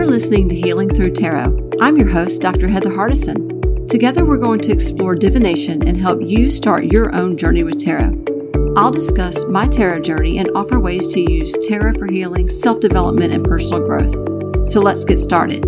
You're 0.00 0.08
listening 0.08 0.48
to 0.48 0.54
Healing 0.54 0.88
Through 0.88 1.12
Tarot. 1.12 1.72
I'm 1.78 1.98
your 1.98 2.08
host, 2.08 2.40
Dr. 2.40 2.68
Heather 2.68 2.88
Hardison. 2.88 3.86
Together, 3.86 4.24
we're 4.24 4.38
going 4.38 4.60
to 4.60 4.72
explore 4.72 5.14
divination 5.14 5.86
and 5.86 5.94
help 5.94 6.22
you 6.22 6.50
start 6.50 6.86
your 6.86 7.14
own 7.14 7.36
journey 7.36 7.64
with 7.64 7.78
tarot. 7.78 8.24
I'll 8.78 8.90
discuss 8.90 9.44
my 9.44 9.66
tarot 9.66 10.00
journey 10.00 10.38
and 10.38 10.50
offer 10.54 10.80
ways 10.80 11.06
to 11.08 11.20
use 11.20 11.54
tarot 11.68 11.98
for 11.98 12.06
healing, 12.06 12.48
self 12.48 12.80
development, 12.80 13.34
and 13.34 13.44
personal 13.44 13.86
growth. 13.86 14.70
So 14.70 14.80
let's 14.80 15.04
get 15.04 15.18
started. 15.18 15.66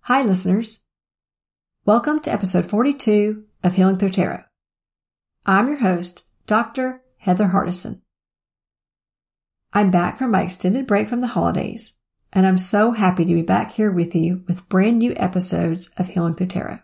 Hi, 0.00 0.22
listeners. 0.22 0.84
Welcome 1.86 2.20
to 2.20 2.30
episode 2.30 2.66
42 2.66 3.44
of 3.62 3.72
Healing 3.72 3.96
Through 3.96 4.10
Tarot. 4.10 4.44
I'm 5.46 5.68
your 5.68 5.80
host, 5.80 6.24
Dr. 6.46 7.02
Heather 7.18 7.48
Hardison. 7.48 8.00
I'm 9.74 9.90
back 9.90 10.16
from 10.16 10.30
my 10.30 10.42
extended 10.42 10.86
break 10.86 11.06
from 11.06 11.20
the 11.20 11.26
holidays, 11.26 11.98
and 12.32 12.46
I'm 12.46 12.56
so 12.56 12.92
happy 12.92 13.26
to 13.26 13.34
be 13.34 13.42
back 13.42 13.72
here 13.72 13.92
with 13.92 14.14
you 14.14 14.42
with 14.48 14.70
brand 14.70 14.98
new 14.98 15.12
episodes 15.16 15.92
of 15.98 16.08
Healing 16.08 16.34
Through 16.34 16.46
Tarot. 16.46 16.78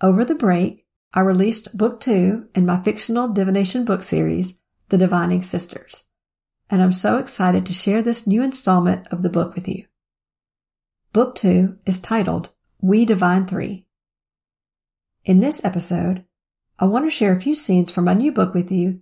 Over 0.00 0.24
the 0.24 0.34
break, 0.34 0.86
I 1.14 1.20
released 1.20 1.78
book 1.78 2.00
two 2.00 2.48
in 2.52 2.66
my 2.66 2.82
fictional 2.82 3.28
divination 3.28 3.84
book 3.84 4.02
series, 4.02 4.58
The 4.88 4.98
Divining 4.98 5.42
Sisters, 5.42 6.06
and 6.68 6.82
I'm 6.82 6.92
so 6.92 7.18
excited 7.18 7.64
to 7.66 7.72
share 7.72 8.02
this 8.02 8.26
new 8.26 8.42
installment 8.42 9.06
of 9.12 9.22
the 9.22 9.30
book 9.30 9.54
with 9.54 9.68
you. 9.68 9.86
Book 11.12 11.36
two 11.36 11.78
is 11.86 12.00
titled 12.00 12.50
We 12.80 13.04
Divine 13.04 13.46
Three. 13.46 13.86
In 15.24 15.38
this 15.38 15.64
episode, 15.64 16.24
I 16.80 16.86
want 16.86 17.04
to 17.04 17.10
share 17.10 17.32
a 17.34 17.40
few 17.40 17.54
scenes 17.54 17.92
from 17.92 18.06
my 18.06 18.14
new 18.14 18.32
book 18.32 18.54
with 18.54 18.72
you, 18.72 19.00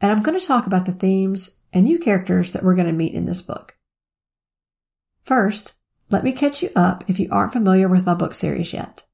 and 0.00 0.10
I'm 0.10 0.24
going 0.24 0.38
to 0.38 0.44
talk 0.44 0.66
about 0.66 0.86
the 0.86 0.92
themes 0.92 1.60
and 1.72 1.84
new 1.84 2.00
characters 2.00 2.52
that 2.52 2.64
we're 2.64 2.74
going 2.74 2.88
to 2.88 2.92
meet 2.92 3.14
in 3.14 3.26
this 3.26 3.40
book. 3.40 3.76
First, 5.22 5.74
let 6.10 6.24
me 6.24 6.32
catch 6.32 6.64
you 6.64 6.70
up 6.74 7.04
if 7.08 7.20
you 7.20 7.28
aren't 7.30 7.52
familiar 7.52 7.88
with 7.88 8.04
my 8.04 8.14
book 8.14 8.34
series 8.34 8.72
yet. 8.72 9.04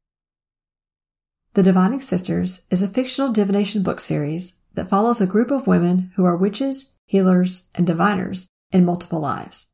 The 1.53 1.63
Divining 1.63 2.01
Sisters 2.01 2.63
is 2.71 2.83
a 2.83 2.89
fictional 2.89 3.31
divination 3.31 3.83
book 3.83 4.01
series 4.01 4.63
that 4.73 4.89
follows 4.89 5.21
a 5.21 5.27
group 5.27 5.51
of 5.51 5.67
women 5.67 6.13
who 6.17 6.25
are 6.25 6.37
witches, 6.37 6.99
healers, 7.05 7.69
and 7.75 7.87
diviners 7.87 8.49
in 8.73 8.87
multiple 8.87 9.21
lives. 9.21 9.69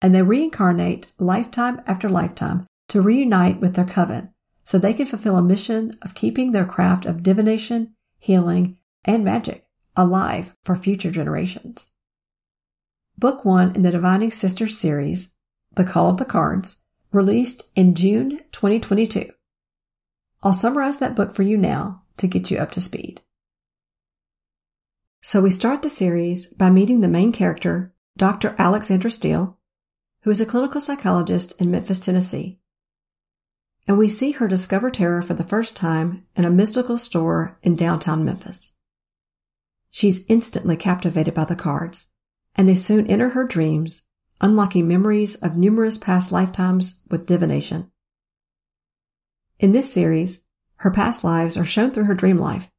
And 0.00 0.14
they 0.14 0.22
reincarnate 0.22 1.12
lifetime 1.18 1.82
after 1.86 2.08
lifetime 2.08 2.66
to 2.88 3.02
reunite 3.02 3.60
with 3.60 3.74
their 3.74 3.84
coven 3.84 4.32
so 4.68 4.76
they 4.76 4.92
can 4.92 5.06
fulfill 5.06 5.38
a 5.38 5.42
mission 5.42 5.90
of 6.02 6.14
keeping 6.14 6.52
their 6.52 6.66
craft 6.66 7.06
of 7.06 7.22
divination, 7.22 7.94
healing, 8.18 8.76
and 9.02 9.24
magic 9.24 9.64
alive 9.96 10.54
for 10.62 10.76
future 10.76 11.10
generations. 11.10 11.88
Book 13.16 13.46
one 13.46 13.74
in 13.74 13.80
the 13.80 13.90
Divining 13.90 14.30
Sisters 14.30 14.76
series, 14.76 15.34
The 15.72 15.84
Call 15.84 16.10
of 16.10 16.18
the 16.18 16.26
Cards, 16.26 16.82
released 17.12 17.70
in 17.76 17.94
June 17.94 18.40
2022. 18.52 19.32
I'll 20.42 20.52
summarize 20.52 20.98
that 20.98 21.16
book 21.16 21.32
for 21.32 21.44
you 21.44 21.56
now 21.56 22.02
to 22.18 22.26
get 22.26 22.50
you 22.50 22.58
up 22.58 22.70
to 22.72 22.80
speed. 22.82 23.22
So 25.22 25.40
we 25.40 25.50
start 25.50 25.80
the 25.80 25.88
series 25.88 26.46
by 26.46 26.68
meeting 26.68 27.00
the 27.00 27.08
main 27.08 27.32
character, 27.32 27.94
Dr. 28.18 28.54
Alexandra 28.58 29.10
Steele, 29.10 29.56
who 30.24 30.30
is 30.30 30.42
a 30.42 30.46
clinical 30.46 30.82
psychologist 30.82 31.58
in 31.58 31.70
Memphis, 31.70 32.00
Tennessee 32.00 32.58
and 33.88 33.96
we 33.96 34.08
see 34.08 34.32
her 34.32 34.46
discover 34.46 34.90
tarot 34.90 35.22
for 35.22 35.32
the 35.32 35.42
first 35.42 35.74
time 35.74 36.26
in 36.36 36.44
a 36.44 36.50
mystical 36.50 36.98
store 36.98 37.58
in 37.62 37.74
downtown 37.74 38.22
Memphis. 38.22 38.76
She's 39.90 40.26
instantly 40.28 40.76
captivated 40.76 41.32
by 41.32 41.46
the 41.46 41.56
cards, 41.56 42.12
and 42.54 42.68
they 42.68 42.74
soon 42.74 43.06
enter 43.06 43.30
her 43.30 43.46
dreams, 43.46 44.02
unlocking 44.42 44.86
memories 44.86 45.36
of 45.36 45.56
numerous 45.56 45.96
past 45.96 46.30
lifetimes 46.30 47.00
with 47.10 47.26
divination. 47.26 47.90
In 49.58 49.72
this 49.72 49.90
series, 49.90 50.44
her 50.76 50.90
past 50.90 51.24
lives 51.24 51.56
are 51.56 51.64
shown 51.64 51.90
through 51.90 52.04
her 52.04 52.14
dream 52.14 52.36
life, 52.36 52.70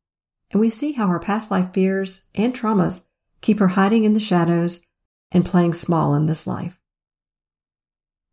and 0.52 0.62
we 0.62 0.70
see 0.70 0.92
how 0.92 1.08
her 1.08 1.20
past 1.20 1.50
life 1.50 1.74
fears 1.74 2.28
and 2.36 2.54
traumas 2.54 3.06
keep 3.42 3.58
her 3.58 3.70
hiding 3.70 4.04
in 4.04 4.14
the 4.14 4.20
shadows 4.20 4.86
and 5.32 5.46
playing 5.46 5.74
small 5.74 6.14
in 6.14 6.28
this 6.28 6.46
life. 6.46 6.80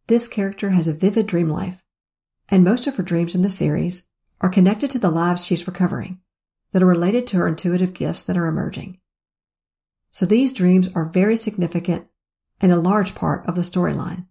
This 0.09 0.29
character 0.29 0.71
has 0.71 0.87
a 0.87 0.93
vivid 0.93 1.27
dream 1.27 1.49
life, 1.49 1.83
and 2.49 2.65
most 2.65 2.87
of 2.87 2.97
her 2.97 3.03
dreams 3.03 3.35
in 3.35 3.43
the 3.43 3.51
series 3.51 4.09
are 4.41 4.49
connected 4.49 4.91
to 4.91 4.99
the 4.99 5.11
lives 5.11 5.45
she's 5.45 5.67
recovering 5.67 6.21
that 6.73 6.83
are 6.83 6.87
related 6.87 7.27
to 7.27 7.39
her 7.39 7.49
intuitive 7.49 7.95
gifts 7.95 8.23
that 8.23 8.37
are 8.37 8.47
emerging. 8.47 8.99
So 10.11 10.27
these 10.27 10.53
dreams 10.53 10.89
are 10.95 11.05
very 11.05 11.37
significant 11.37 12.07
and 12.61 12.73
a 12.73 12.77
large 12.77 13.15
part 13.15 13.47
of 13.47 13.55
the 13.55 13.63
storyline. 13.63 14.27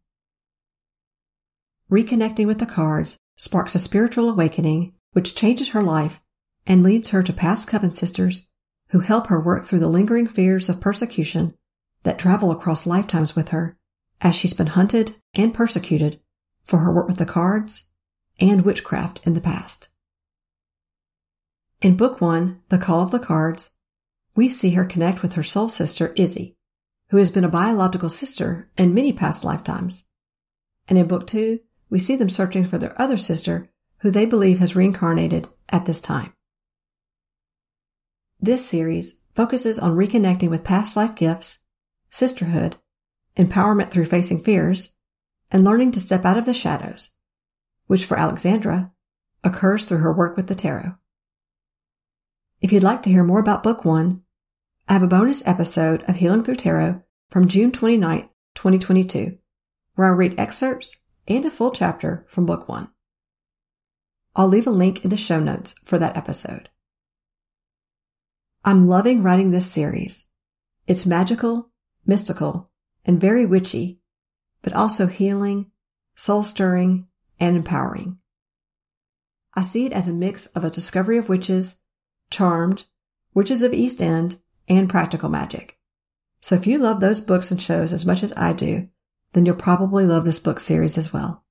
Reconnecting 1.91 2.47
with 2.47 2.59
the 2.59 2.65
cards 2.65 3.17
sparks 3.35 3.75
a 3.75 3.79
spiritual 3.79 4.29
awakening 4.29 4.93
which 5.11 5.35
changes 5.35 5.69
her 5.69 5.83
life 5.83 6.21
and 6.65 6.81
leads 6.81 7.09
her 7.09 7.21
to 7.21 7.33
past 7.33 7.67
coven 7.67 7.91
sisters 7.91 8.49
who 8.89 8.99
help 8.99 9.27
her 9.27 9.39
work 9.39 9.65
through 9.65 9.79
the 9.79 9.87
lingering 9.87 10.27
fears 10.27 10.69
of 10.69 10.81
persecution 10.81 11.53
that 12.03 12.19
travel 12.19 12.51
across 12.51 12.87
lifetimes 12.87 13.35
with 13.35 13.49
her 13.49 13.77
as 14.21 14.35
she's 14.35 14.53
been 14.53 14.67
hunted 14.67 15.15
and 15.33 15.53
persecuted 15.53 16.19
for 16.63 16.79
her 16.79 16.91
work 16.91 17.07
with 17.07 17.17
the 17.17 17.25
cards 17.25 17.89
and 18.39 18.63
witchcraft 18.63 19.25
in 19.25 19.33
the 19.33 19.41
past. 19.41 19.89
In 21.81 21.95
Book 21.95 22.19
1, 22.19 22.61
The 22.69 22.77
Call 22.77 23.03
of 23.03 23.11
the 23.11 23.19
Cards, 23.19 23.75
we 24.35 24.49
see 24.49 24.71
her 24.71 24.85
connect 24.85 25.21
with 25.21 25.33
her 25.33 25.43
soul 25.43 25.69
sister, 25.69 26.13
Izzy, 26.15 26.57
who 27.09 27.17
has 27.17 27.31
been 27.31 27.43
a 27.43 27.49
biological 27.49 28.09
sister 28.09 28.69
in 28.77 28.93
many 28.93 29.13
past 29.13 29.43
lifetimes. 29.43 30.09
And 30.87 30.97
in 30.97 31.07
Book 31.07 31.27
2, 31.27 31.59
we 31.89 31.99
see 31.99 32.15
them 32.15 32.29
searching 32.29 32.65
for 32.65 32.77
their 32.77 32.99
other 32.99 33.17
sister, 33.17 33.69
who 33.99 34.11
they 34.11 34.25
believe 34.25 34.59
has 34.59 34.75
reincarnated 34.75 35.47
at 35.69 35.85
this 35.85 36.01
time. 36.01 36.33
This 38.39 38.65
series 38.65 39.21
focuses 39.33 39.79
on 39.79 39.95
reconnecting 39.95 40.49
with 40.49 40.63
past 40.63 40.97
life 40.97 41.15
gifts, 41.15 41.63
sisterhood, 42.09 42.75
empowerment 43.37 43.91
through 43.91 44.05
facing 44.05 44.39
fears, 44.39 44.95
and 45.51 45.63
learning 45.63 45.91
to 45.91 45.99
step 45.99 46.25
out 46.25 46.37
of 46.37 46.45
the 46.45 46.53
shadows 46.53 47.14
which 47.87 48.05
for 48.05 48.17
Alexandra 48.17 48.91
occurs 49.43 49.85
through 49.85 49.99
her 49.99 50.13
work 50.13 50.35
with 50.35 50.47
the 50.47 50.55
tarot. 50.55 50.95
If 52.61 52.71
you'd 52.71 52.83
like 52.83 53.03
to 53.03 53.09
hear 53.09 53.23
more 53.23 53.39
about 53.39 53.63
Book 53.63 53.85
1, 53.85 54.21
I 54.87 54.93
have 54.93 55.03
a 55.03 55.07
bonus 55.07 55.45
episode 55.47 56.03
of 56.03 56.15
Healing 56.15 56.43
Through 56.43 56.55
Tarot 56.55 57.01
from 57.29 57.47
June 57.47 57.71
29, 57.71 58.29
2022, 58.55 59.37
where 59.95 60.07
I 60.07 60.11
read 60.11 60.39
excerpts 60.39 61.03
and 61.27 61.45
a 61.45 61.51
full 61.51 61.71
chapter 61.71 62.25
from 62.29 62.45
Book 62.45 62.67
1. 62.67 62.89
I'll 64.35 64.47
leave 64.47 64.67
a 64.67 64.71
link 64.71 65.03
in 65.03 65.09
the 65.09 65.17
show 65.17 65.39
notes 65.39 65.75
for 65.85 65.97
that 65.97 66.17
episode. 66.17 66.69
I'm 68.63 68.87
loving 68.87 69.21
writing 69.21 69.51
this 69.51 69.71
series. 69.71 70.29
It's 70.87 71.05
magical, 71.05 71.71
mystical, 72.05 72.71
and 73.05 73.21
very 73.21 73.45
witchy, 73.45 73.99
but 74.61 74.73
also 74.73 75.07
healing, 75.07 75.71
soul 76.15 76.43
stirring, 76.43 77.07
and 77.39 77.55
empowering. 77.55 78.17
I 79.53 79.61
see 79.61 79.85
it 79.85 79.93
as 79.93 80.07
a 80.07 80.13
mix 80.13 80.47
of 80.47 80.63
a 80.63 80.69
discovery 80.69 81.17
of 81.17 81.29
witches, 81.29 81.81
charmed, 82.29 82.85
witches 83.33 83.63
of 83.63 83.73
East 83.73 84.01
End, 84.01 84.37
and 84.67 84.89
practical 84.89 85.29
magic. 85.29 85.77
So 86.41 86.55
if 86.55 86.67
you 86.67 86.77
love 86.77 86.99
those 86.99 87.21
books 87.21 87.51
and 87.51 87.61
shows 87.61 87.93
as 87.93 88.05
much 88.05 88.21
as 88.23 88.33
I 88.37 88.53
do, 88.53 88.89
then 89.33 89.45
you'll 89.45 89.55
probably 89.55 90.05
love 90.05 90.25
this 90.25 90.39
book 90.39 90.59
series 90.59 90.97
as 90.97 91.13
well. 91.13 91.43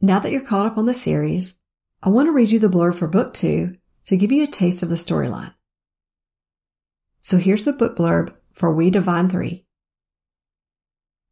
Now 0.00 0.18
that 0.20 0.30
you're 0.30 0.44
caught 0.44 0.66
up 0.66 0.78
on 0.78 0.86
the 0.86 0.94
series, 0.94 1.58
I 2.02 2.08
want 2.08 2.26
to 2.26 2.32
read 2.32 2.50
you 2.50 2.58
the 2.58 2.68
blurb 2.68 2.94
for 2.94 3.08
book 3.08 3.34
two 3.34 3.76
to 4.04 4.16
give 4.16 4.30
you 4.30 4.44
a 4.44 4.46
taste 4.46 4.82
of 4.82 4.88
the 4.88 4.94
storyline. 4.94 5.54
So 7.20 7.36
here's 7.36 7.64
the 7.64 7.72
book 7.72 7.96
blurb 7.96 8.32
for 8.52 8.72
We 8.72 8.90
Divine 8.90 9.28
3. 9.28 9.66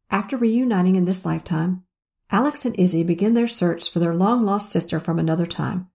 After 0.09 0.37
reuniting 0.37 0.95
in 0.95 1.05
this 1.05 1.25
lifetime, 1.25 1.83
Alex 2.29 2.65
and 2.65 2.77
Izzy 2.77 3.03
begin 3.03 3.35
their 3.35 3.47
search 3.47 3.89
for 3.89 3.99
their 3.99 4.13
long 4.13 4.43
lost 4.43 4.69
sister 4.69 4.99
from 4.99 5.17
another 5.17 5.45
time, 5.45 5.87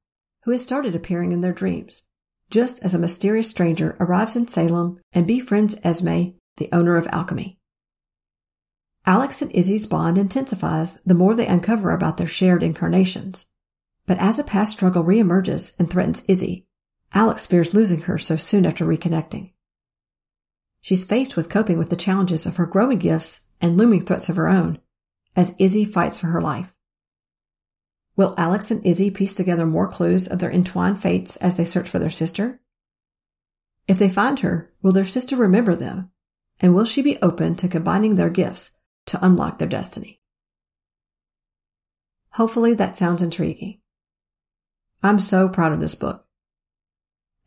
who 0.44 0.50
has 0.50 0.62
started 0.62 0.94
appearing 0.94 1.32
in 1.32 1.40
their 1.40 1.52
dreams, 1.52 2.08
just 2.50 2.82
as 2.82 2.94
a 2.94 2.98
mysterious 2.98 3.50
stranger 3.50 3.96
arrives 4.00 4.34
in 4.34 4.48
Salem 4.48 4.98
and 5.12 5.26
befriends 5.26 5.78
Esme, 5.84 6.30
the 6.56 6.70
owner 6.72 6.96
of 6.96 7.06
alchemy. 7.08 7.58
Alex 9.04 9.42
and 9.42 9.50
Izzy's 9.52 9.86
bond 9.86 10.16
intensifies 10.16 11.00
the 11.02 11.14
more 11.14 11.34
they 11.34 11.46
uncover 11.46 11.90
about 11.90 12.16
their 12.16 12.26
shared 12.26 12.62
incarnations. 12.62 13.46
But 14.06 14.18
as 14.18 14.38
a 14.38 14.44
past 14.44 14.72
struggle 14.72 15.04
reemerges 15.04 15.78
and 15.78 15.90
threatens 15.90 16.24
Izzy, 16.28 16.66
Alex 17.12 17.46
fears 17.46 17.74
losing 17.74 18.02
her 18.02 18.16
so 18.16 18.36
soon 18.36 18.64
after 18.64 18.86
reconnecting. 18.86 19.52
She's 20.80 21.04
faced 21.04 21.36
with 21.36 21.50
coping 21.50 21.78
with 21.78 21.90
the 21.90 21.96
challenges 21.96 22.46
of 22.46 22.56
her 22.56 22.66
growing 22.66 22.98
gifts 22.98 23.48
and 23.60 23.76
looming 23.76 24.04
threats 24.04 24.28
of 24.28 24.36
her 24.36 24.48
own 24.48 24.78
as 25.36 25.56
Izzy 25.58 25.84
fights 25.84 26.18
for 26.18 26.28
her 26.28 26.40
life. 26.40 26.74
Will 28.16 28.34
Alex 28.36 28.70
and 28.70 28.84
Izzy 28.84 29.10
piece 29.10 29.32
together 29.32 29.66
more 29.66 29.88
clues 29.88 30.28
of 30.28 30.38
their 30.38 30.50
entwined 30.50 31.00
fates 31.00 31.36
as 31.36 31.56
they 31.56 31.64
search 31.64 31.88
for 31.88 31.98
their 31.98 32.10
sister? 32.10 32.60
If 33.88 33.98
they 33.98 34.08
find 34.08 34.40
her, 34.40 34.72
will 34.82 34.92
their 34.92 35.04
sister 35.04 35.36
remember 35.36 35.74
them? 35.74 36.10
And 36.60 36.74
will 36.74 36.84
she 36.84 37.02
be 37.02 37.18
open 37.22 37.56
to 37.56 37.68
combining 37.68 38.16
their 38.16 38.30
gifts 38.30 38.78
to 39.06 39.24
unlock 39.24 39.58
their 39.58 39.68
destiny? 39.68 40.20
Hopefully 42.32 42.74
that 42.74 42.96
sounds 42.96 43.22
intriguing. 43.22 43.80
I'm 45.02 45.18
so 45.18 45.48
proud 45.48 45.72
of 45.72 45.80
this 45.80 45.94
book. 45.94 46.26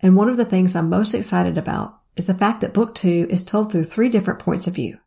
And 0.02 0.16
one 0.16 0.28
of 0.28 0.38
the 0.38 0.46
things 0.46 0.76
I'm 0.76 0.90
most 0.90 1.14
excited 1.14 1.58
about 1.58 2.02
is 2.18 2.26
the 2.26 2.34
fact 2.34 2.62
that 2.62 2.74
book 2.74 2.94
two 2.94 3.28
is 3.30 3.44
told 3.44 3.72
through 3.72 3.86
three 3.86 4.10
different 4.10 4.40
points 4.40 4.68
of 4.68 4.76
view, 4.76 5.00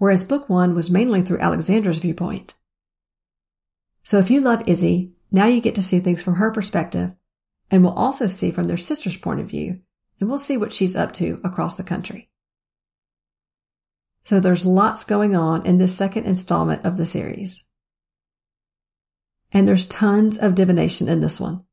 whereas 0.00 0.24
book 0.24 0.48
one 0.48 0.74
was 0.74 0.90
mainly 0.90 1.20
through 1.20 1.38
Alexandra's 1.40 1.98
viewpoint. 1.98 2.54
So 4.02 4.18
if 4.18 4.30
you 4.30 4.40
love 4.40 4.66
Izzy, 4.66 5.12
now 5.30 5.44
you 5.44 5.60
get 5.60 5.74
to 5.74 5.82
see 5.82 6.00
things 6.00 6.22
from 6.22 6.36
her 6.36 6.50
perspective 6.50 7.12
and 7.70 7.84
we'll 7.84 7.92
also 7.92 8.26
see 8.26 8.50
from 8.50 8.64
their 8.64 8.76
sister's 8.76 9.16
point 9.16 9.40
of 9.40 9.48
view, 9.48 9.80
and 10.18 10.28
we'll 10.28 10.38
see 10.38 10.56
what 10.56 10.72
she's 10.72 10.96
up 10.96 11.12
to 11.12 11.40
across 11.44 11.76
the 11.76 11.84
country. 11.84 12.28
So 14.24 14.40
there's 14.40 14.66
lots 14.66 15.04
going 15.04 15.36
on 15.36 15.64
in 15.64 15.78
this 15.78 15.96
second 15.96 16.24
installment 16.24 16.84
of 16.84 16.96
the 16.96 17.06
series. 17.06 17.68
And 19.52 19.66
there's 19.66 19.86
tons 19.86 20.36
of 20.36 20.54
divination 20.54 21.08
in 21.08 21.20
this 21.20 21.40
one. 21.40 21.64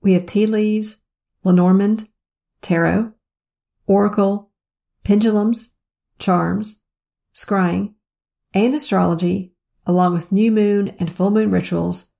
We 0.00 0.12
have 0.12 0.26
tea 0.26 0.46
leaves, 0.46 1.02
Lenormand, 1.42 2.08
tarot, 2.62 3.12
oracle, 3.86 4.50
pendulums, 5.02 5.76
charms, 6.18 6.83
scrying, 7.34 7.94
and 8.52 8.74
astrology, 8.74 9.52
along 9.86 10.14
with 10.14 10.32
new 10.32 10.50
moon 10.50 10.94
and 10.98 11.10
full 11.10 11.30
moon 11.30 11.50
rituals, 11.50 12.12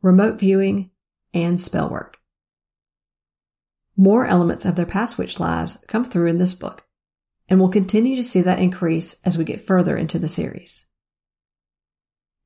remote 0.00 0.38
viewing, 0.38 0.90
and 1.34 1.60
spell 1.60 1.88
work. 1.88 2.18
More 3.96 4.26
elements 4.26 4.64
of 4.64 4.74
their 4.74 4.86
past 4.86 5.18
witch 5.18 5.38
lives 5.38 5.84
come 5.86 6.04
through 6.04 6.28
in 6.28 6.38
this 6.38 6.54
book, 6.54 6.84
and 7.48 7.60
we'll 7.60 7.68
continue 7.68 8.16
to 8.16 8.24
see 8.24 8.40
that 8.40 8.58
increase 8.58 9.20
as 9.24 9.36
we 9.36 9.44
get 9.44 9.60
further 9.60 9.96
into 9.96 10.18
the 10.18 10.28
series. 10.28 10.88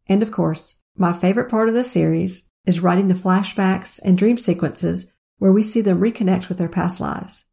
And 0.09 0.23
of 0.23 0.33
course, 0.33 0.83
my 0.97 1.13
favorite 1.13 1.51
part 1.51 1.69
of 1.69 1.75
the 1.75 1.85
series 1.85 2.51
is 2.65 2.81
writing 2.81 3.09
the 3.09 3.15
flashbacks 3.15 4.01
and 4.05 4.19
dream 4.19 4.37
sequences 4.37 5.15
where 5.39 5.53
we 5.53 5.63
see 5.63 5.81
them 5.81 6.01
reconnect 6.01 6.49
with 6.49 6.59
their 6.59 6.69
past 6.69 7.01
lives. 7.01 7.49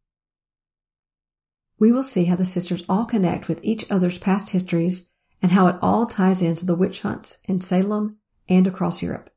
We 1.84 1.92
will 1.92 2.02
see 2.02 2.24
how 2.24 2.36
the 2.36 2.46
sisters 2.46 2.82
all 2.88 3.04
connect 3.04 3.46
with 3.46 3.62
each 3.62 3.84
other's 3.90 4.18
past 4.18 4.52
histories 4.52 5.10
and 5.42 5.52
how 5.52 5.66
it 5.66 5.76
all 5.82 6.06
ties 6.06 6.40
into 6.40 6.64
the 6.64 6.74
witch 6.74 7.02
hunts 7.02 7.42
in 7.46 7.60
Salem 7.60 8.16
and 8.48 8.66
across 8.66 9.02
Europe. 9.02 9.28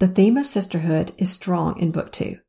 The 0.00 0.08
theme 0.08 0.36
of 0.36 0.48
sisterhood 0.48 1.12
is 1.16 1.30
strong 1.30 1.78
in 1.78 1.92
book 1.92 2.10
two, 2.10 2.40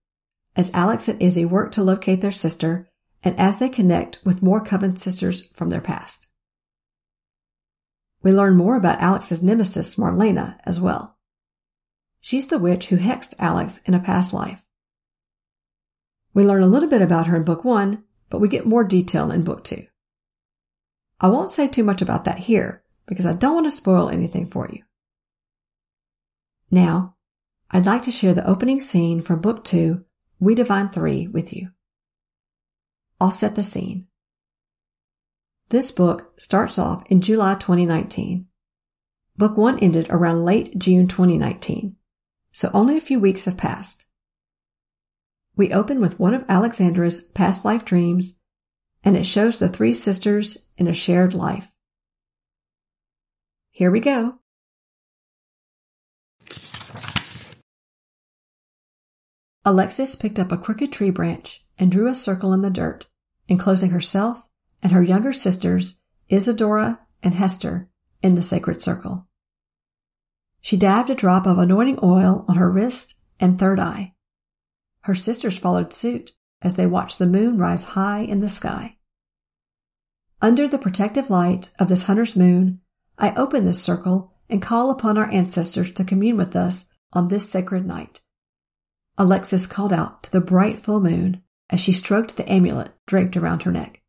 as 0.55 0.73
Alex 0.73 1.07
and 1.07 1.21
Izzy 1.21 1.45
work 1.45 1.71
to 1.73 1.83
locate 1.83 2.21
their 2.21 2.31
sister 2.31 2.89
and 3.23 3.39
as 3.39 3.59
they 3.59 3.69
connect 3.69 4.17
with 4.25 4.41
more 4.41 4.61
coven 4.61 4.95
sisters 4.95 5.49
from 5.49 5.69
their 5.69 5.79
past. 5.79 6.27
We 8.23 8.31
learn 8.31 8.57
more 8.57 8.77
about 8.77 8.99
Alex's 8.99 9.43
nemesis, 9.43 9.95
Marlena, 9.95 10.57
as 10.65 10.81
well. 10.81 11.19
She's 12.19 12.47
the 12.47 12.57
witch 12.57 12.87
who 12.87 12.97
hexed 12.97 13.35
Alex 13.37 13.83
in 13.83 13.93
a 13.93 13.99
past 13.99 14.33
life. 14.33 14.65
We 16.33 16.43
learn 16.43 16.63
a 16.63 16.67
little 16.67 16.89
bit 16.89 17.03
about 17.03 17.27
her 17.27 17.37
in 17.37 17.43
book 17.43 17.63
one, 17.63 18.05
but 18.29 18.39
we 18.39 18.47
get 18.47 18.65
more 18.65 18.83
detail 18.83 19.31
in 19.31 19.43
book 19.43 19.63
two. 19.63 19.85
I 21.19 21.27
won't 21.27 21.49
say 21.49 21.67
too 21.67 21.83
much 21.83 22.01
about 22.01 22.25
that 22.25 22.37
here 22.37 22.83
because 23.05 23.25
I 23.25 23.33
don't 23.33 23.55
want 23.55 23.67
to 23.67 23.71
spoil 23.71 24.09
anything 24.09 24.47
for 24.47 24.69
you. 24.71 24.83
Now, 26.71 27.15
I'd 27.71 27.85
like 27.85 28.03
to 28.03 28.11
share 28.11 28.33
the 28.33 28.47
opening 28.47 28.79
scene 28.79 29.21
from 29.21 29.41
book 29.41 29.63
two, 29.63 30.05
We 30.39 30.55
Divine 30.55 30.89
Three, 30.89 31.27
with 31.27 31.53
you. 31.53 31.69
I'll 33.19 33.31
set 33.31 33.55
the 33.55 33.63
scene. 33.63 34.07
This 35.69 35.91
book 35.91 36.33
starts 36.39 36.79
off 36.79 37.03
in 37.11 37.21
July 37.21 37.55
2019. 37.55 38.47
Book 39.37 39.57
one 39.57 39.79
ended 39.79 40.07
around 40.09 40.45
late 40.45 40.77
June 40.77 41.07
2019, 41.07 41.95
so 42.51 42.69
only 42.73 42.97
a 42.97 43.01
few 43.01 43.19
weeks 43.19 43.45
have 43.45 43.57
passed. 43.57 44.05
We 45.59 45.73
open 45.73 45.99
with 45.99 46.21
one 46.21 46.33
of 46.33 46.45
Alexandra's 46.47 47.19
past 47.19 47.65
life 47.65 47.83
dreams, 47.83 48.39
and 49.03 49.17
it 49.17 49.25
shows 49.25 49.57
the 49.57 49.67
three 49.67 49.91
sisters 49.91 50.69
in 50.77 50.87
a 50.87 50.93
shared 50.93 51.33
life. 51.33 51.75
Here 53.69 53.91
we 53.91 53.99
go. 53.99 54.35
Alexis 59.65 60.15
picked 60.15 60.39
up 60.39 60.53
a 60.53 60.57
crooked 60.57 60.93
tree 60.93 61.09
branch 61.09 61.65
and 61.77 61.91
drew 61.91 62.07
a 62.07 62.15
circle 62.15 62.53
in 62.53 62.61
the 62.61 62.69
dirt, 62.69 63.07
enclosing 63.49 63.89
herself 63.89 64.47
and 64.81 64.93
her 64.93 65.03
younger 65.03 65.33
sisters, 65.33 65.99
Isadora 66.29 67.01
and 67.21 67.33
Hester, 67.33 67.89
in 68.23 68.35
the 68.35 68.41
sacred 68.41 68.81
circle. 68.81 69.27
She 70.61 70.77
dabbed 70.77 71.09
a 71.09 71.15
drop 71.15 71.45
of 71.45 71.57
anointing 71.57 71.99
oil 72.01 72.45
on 72.47 72.55
her 72.55 72.71
wrist 72.71 73.15
and 73.41 73.59
third 73.59 73.81
eye. 73.81 74.13
Her 75.01 75.15
sisters 75.15 75.57
followed 75.57 75.93
suit 75.93 76.33
as 76.61 76.75
they 76.75 76.85
watched 76.85 77.19
the 77.19 77.27
moon 77.27 77.57
rise 77.57 77.85
high 77.85 78.19
in 78.19 78.39
the 78.39 78.49
sky. 78.49 78.97
Under 80.41 80.67
the 80.67 80.77
protective 80.77 81.29
light 81.29 81.71
of 81.79 81.89
this 81.89 82.03
hunter's 82.03 82.35
moon, 82.35 82.81
I 83.17 83.33
open 83.35 83.65
this 83.65 83.81
circle 83.81 84.33
and 84.49 84.61
call 84.61 84.89
upon 84.89 85.17
our 85.17 85.29
ancestors 85.31 85.91
to 85.93 86.03
commune 86.03 86.37
with 86.37 86.55
us 86.55 86.93
on 87.13 87.27
this 87.27 87.49
sacred 87.49 87.85
night. 87.85 88.21
Alexis 89.17 89.67
called 89.67 89.91
out 89.91 90.23
to 90.23 90.31
the 90.31 90.41
bright 90.41 90.79
full 90.79 91.01
moon 91.01 91.43
as 91.69 91.79
she 91.79 91.91
stroked 91.91 92.37
the 92.37 92.49
amulet 92.49 92.91
draped 93.05 93.35
around 93.35 93.63
her 93.63 93.71
neck. 93.71 94.01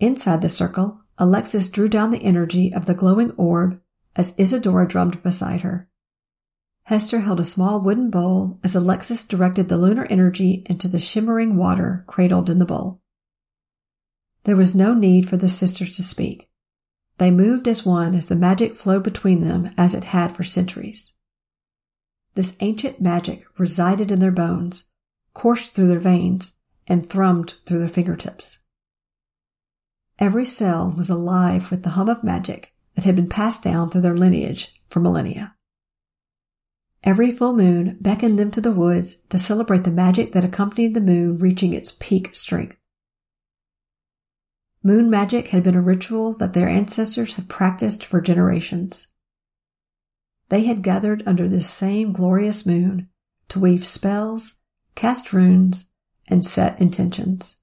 Inside 0.00 0.42
the 0.42 0.48
circle, 0.48 1.02
Alexis 1.16 1.68
drew 1.68 1.88
down 1.88 2.10
the 2.10 2.22
energy 2.22 2.72
of 2.72 2.86
the 2.86 2.94
glowing 2.94 3.30
orb 3.32 3.80
as 4.14 4.38
Isadora 4.38 4.86
drummed 4.86 5.22
beside 5.22 5.62
her. 5.62 5.87
Hester 6.88 7.20
held 7.20 7.38
a 7.38 7.44
small 7.44 7.82
wooden 7.82 8.08
bowl 8.08 8.58
as 8.64 8.74
Alexis 8.74 9.26
directed 9.26 9.68
the 9.68 9.76
lunar 9.76 10.06
energy 10.06 10.62
into 10.64 10.88
the 10.88 10.98
shimmering 10.98 11.54
water 11.54 12.02
cradled 12.06 12.48
in 12.48 12.56
the 12.56 12.64
bowl. 12.64 13.02
There 14.44 14.56
was 14.56 14.74
no 14.74 14.94
need 14.94 15.28
for 15.28 15.36
the 15.36 15.50
sisters 15.50 15.96
to 15.96 16.02
speak. 16.02 16.48
They 17.18 17.30
moved 17.30 17.68
as 17.68 17.84
one 17.84 18.14
as 18.14 18.28
the 18.28 18.36
magic 18.36 18.74
flowed 18.74 19.02
between 19.02 19.42
them 19.42 19.70
as 19.76 19.94
it 19.94 20.04
had 20.04 20.34
for 20.34 20.44
centuries. 20.44 21.12
This 22.34 22.56
ancient 22.60 23.02
magic 23.02 23.44
resided 23.58 24.10
in 24.10 24.20
their 24.20 24.32
bones, 24.32 24.90
coursed 25.34 25.74
through 25.74 25.88
their 25.88 25.98
veins, 25.98 26.56
and 26.86 27.06
thrummed 27.06 27.56
through 27.66 27.80
their 27.80 27.88
fingertips. 27.88 28.60
Every 30.18 30.46
cell 30.46 30.90
was 30.96 31.10
alive 31.10 31.70
with 31.70 31.82
the 31.82 31.90
hum 31.90 32.08
of 32.08 32.24
magic 32.24 32.72
that 32.94 33.04
had 33.04 33.14
been 33.14 33.28
passed 33.28 33.62
down 33.62 33.90
through 33.90 34.00
their 34.00 34.16
lineage 34.16 34.80
for 34.88 35.00
millennia. 35.00 35.54
Every 37.08 37.30
full 37.30 37.54
moon 37.54 37.96
beckoned 38.02 38.38
them 38.38 38.50
to 38.50 38.60
the 38.60 38.70
woods 38.70 39.22
to 39.30 39.38
celebrate 39.38 39.84
the 39.84 39.90
magic 39.90 40.32
that 40.32 40.44
accompanied 40.44 40.92
the 40.92 41.00
moon 41.00 41.38
reaching 41.38 41.72
its 41.72 41.96
peak 41.98 42.36
strength. 42.36 42.76
Moon 44.82 45.08
magic 45.08 45.48
had 45.48 45.62
been 45.62 45.74
a 45.74 45.80
ritual 45.80 46.34
that 46.34 46.52
their 46.52 46.68
ancestors 46.68 47.32
had 47.32 47.48
practiced 47.48 48.04
for 48.04 48.20
generations. 48.20 49.08
They 50.50 50.64
had 50.64 50.82
gathered 50.82 51.22
under 51.24 51.48
this 51.48 51.70
same 51.70 52.12
glorious 52.12 52.66
moon 52.66 53.08
to 53.48 53.58
weave 53.58 53.86
spells, 53.86 54.58
cast 54.94 55.32
runes, 55.32 55.90
and 56.26 56.44
set 56.44 56.78
intentions. 56.78 57.56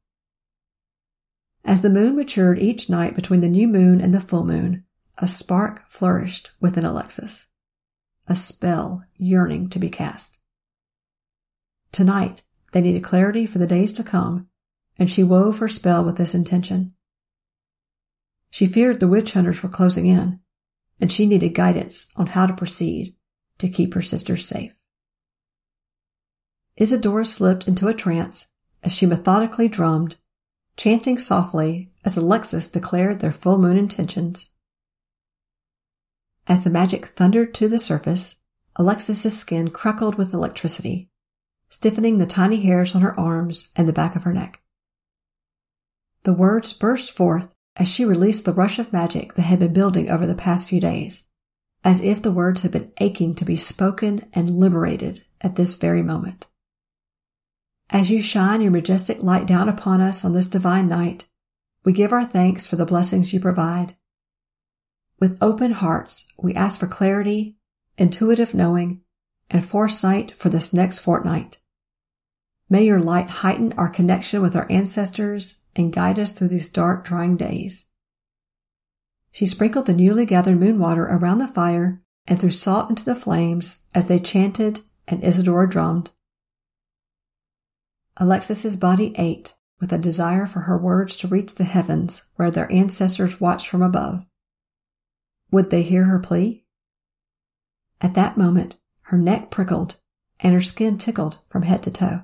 As 1.63 1.81
the 1.81 1.91
moon 1.91 2.15
matured 2.15 2.57
each 2.57 2.89
night 2.89 3.13
between 3.13 3.41
the 3.41 3.47
new 3.47 3.67
moon 3.67 4.01
and 4.01 4.11
the 4.11 4.19
full 4.19 4.43
moon, 4.43 4.85
a 5.19 5.27
spark 5.27 5.87
flourished 5.87 6.49
within 6.59 6.83
Alexis, 6.83 7.45
a 8.27 8.35
spell 8.35 9.03
yearning 9.17 9.69
to 9.69 9.79
be 9.79 9.89
cast. 9.89 10.39
Tonight, 11.91 12.43
they 12.71 12.81
needed 12.81 13.03
clarity 13.03 13.45
for 13.45 13.57
the 13.57 13.67
days 13.67 13.93
to 13.93 14.03
come, 14.03 14.47
and 14.97 15.09
she 15.09 15.23
wove 15.23 15.59
her 15.59 15.67
spell 15.67 16.03
with 16.03 16.17
this 16.17 16.35
intention. 16.35 16.93
She 18.49 18.67
feared 18.67 18.99
the 18.99 19.07
witch 19.07 19.33
hunters 19.33 19.61
were 19.61 19.69
closing 19.69 20.07
in, 20.07 20.39
and 20.99 21.11
she 21.11 21.25
needed 21.25 21.53
guidance 21.53 22.11
on 22.15 22.27
how 22.27 22.45
to 22.45 22.53
proceed 22.53 23.15
to 23.57 23.69
keep 23.69 23.93
her 23.93 24.01
sisters 24.01 24.47
safe. 24.47 24.75
Isadora 26.77 27.25
slipped 27.25 27.67
into 27.67 27.87
a 27.87 27.93
trance 27.93 28.51
as 28.83 28.93
she 28.93 29.05
methodically 29.05 29.67
drummed 29.67 30.17
chanting 30.77 31.17
softly 31.17 31.91
as 32.03 32.17
Alexis 32.17 32.69
declared 32.69 33.19
their 33.19 33.31
full 33.31 33.57
moon 33.57 33.77
intentions. 33.77 34.51
As 36.47 36.63
the 36.63 36.69
magic 36.69 37.07
thundered 37.07 37.53
to 37.55 37.67
the 37.67 37.79
surface, 37.79 38.41
Alexis's 38.75 39.37
skin 39.37 39.69
crackled 39.69 40.15
with 40.15 40.33
electricity, 40.33 41.09
stiffening 41.69 42.17
the 42.17 42.25
tiny 42.25 42.61
hairs 42.61 42.93
on 42.93 43.01
her 43.01 43.19
arms 43.19 43.71
and 43.75 43.87
the 43.87 43.93
back 43.93 44.15
of 44.15 44.23
her 44.23 44.33
neck. 44.33 44.61
The 46.23 46.33
words 46.33 46.73
burst 46.73 47.15
forth 47.15 47.53
as 47.75 47.87
she 47.87 48.05
released 48.05 48.45
the 48.45 48.53
rush 48.53 48.79
of 48.79 48.93
magic 48.93 49.33
that 49.35 49.43
had 49.43 49.59
been 49.59 49.73
building 49.73 50.09
over 50.09 50.25
the 50.25 50.35
past 50.35 50.69
few 50.69 50.79
days, 50.79 51.29
as 51.83 52.03
if 52.03 52.21
the 52.21 52.31
words 52.31 52.61
had 52.61 52.71
been 52.71 52.91
aching 52.99 53.35
to 53.35 53.45
be 53.45 53.55
spoken 53.55 54.27
and 54.33 54.59
liberated 54.59 55.23
at 55.41 55.55
this 55.55 55.75
very 55.75 56.01
moment. 56.01 56.47
As 57.89 58.09
you 58.09 58.21
shine 58.21 58.61
your 58.61 58.71
majestic 58.71 59.21
light 59.21 59.45
down 59.45 59.69
upon 59.69 60.01
us 60.01 60.25
on 60.25 60.33
this 60.33 60.47
divine 60.47 60.87
night, 60.87 61.27
we 61.83 61.93
give 61.93 62.11
our 62.11 62.25
thanks 62.25 62.65
for 62.65 62.75
the 62.75 62.85
blessings 62.85 63.33
you 63.33 63.39
provide. 63.39 63.93
With 65.19 65.41
open 65.41 65.71
hearts, 65.71 66.31
we 66.37 66.53
ask 66.53 66.79
for 66.79 66.87
clarity, 66.87 67.55
intuitive 67.97 68.53
knowing, 68.53 69.01
and 69.49 69.63
foresight 69.63 70.31
for 70.31 70.49
this 70.49 70.73
next 70.73 70.99
fortnight. 70.99 71.59
May 72.69 72.85
your 72.85 72.99
light 72.99 73.29
heighten 73.29 73.73
our 73.73 73.89
connection 73.89 74.41
with 74.41 74.55
our 74.55 74.69
ancestors 74.71 75.63
and 75.75 75.93
guide 75.93 76.19
us 76.19 76.33
through 76.33 76.49
these 76.49 76.71
dark, 76.71 77.05
drying 77.05 77.37
days. 77.37 77.87
She 79.31 79.45
sprinkled 79.45 79.85
the 79.85 79.93
newly 79.93 80.25
gathered 80.25 80.59
moon 80.59 80.79
water 80.79 81.03
around 81.03 81.37
the 81.37 81.47
fire 81.47 82.01
and 82.27 82.39
threw 82.39 82.49
salt 82.49 82.89
into 82.89 83.05
the 83.05 83.15
flames 83.15 83.85
as 83.93 84.07
they 84.07 84.19
chanted 84.19 84.81
and 85.07 85.23
Isadora 85.23 85.69
drummed. 85.69 86.11
Alexis's 88.17 88.75
body 88.75 89.13
ached 89.17 89.55
with 89.79 89.91
a 89.91 89.97
desire 89.97 90.47
for 90.47 90.61
her 90.61 90.77
words 90.77 91.17
to 91.17 91.27
reach 91.27 91.55
the 91.55 91.65
heavens 91.65 92.31
where 92.37 92.49
their 92.49 92.71
ancestors 92.71 93.41
watched 93.41 93.67
from 93.67 93.81
above. 93.81 94.25
Would 95.51 95.69
they 95.69 95.83
hear 95.83 96.05
her 96.05 96.19
plea? 96.19 96.65
At 98.01 98.13
that 98.15 98.37
moment, 98.37 98.77
her 99.03 99.17
neck 99.17 99.49
prickled 99.51 99.97
and 100.39 100.53
her 100.53 100.61
skin 100.61 100.97
tickled 100.97 101.39
from 101.47 101.63
head 101.63 101.83
to 101.83 101.91
toe. 101.91 102.23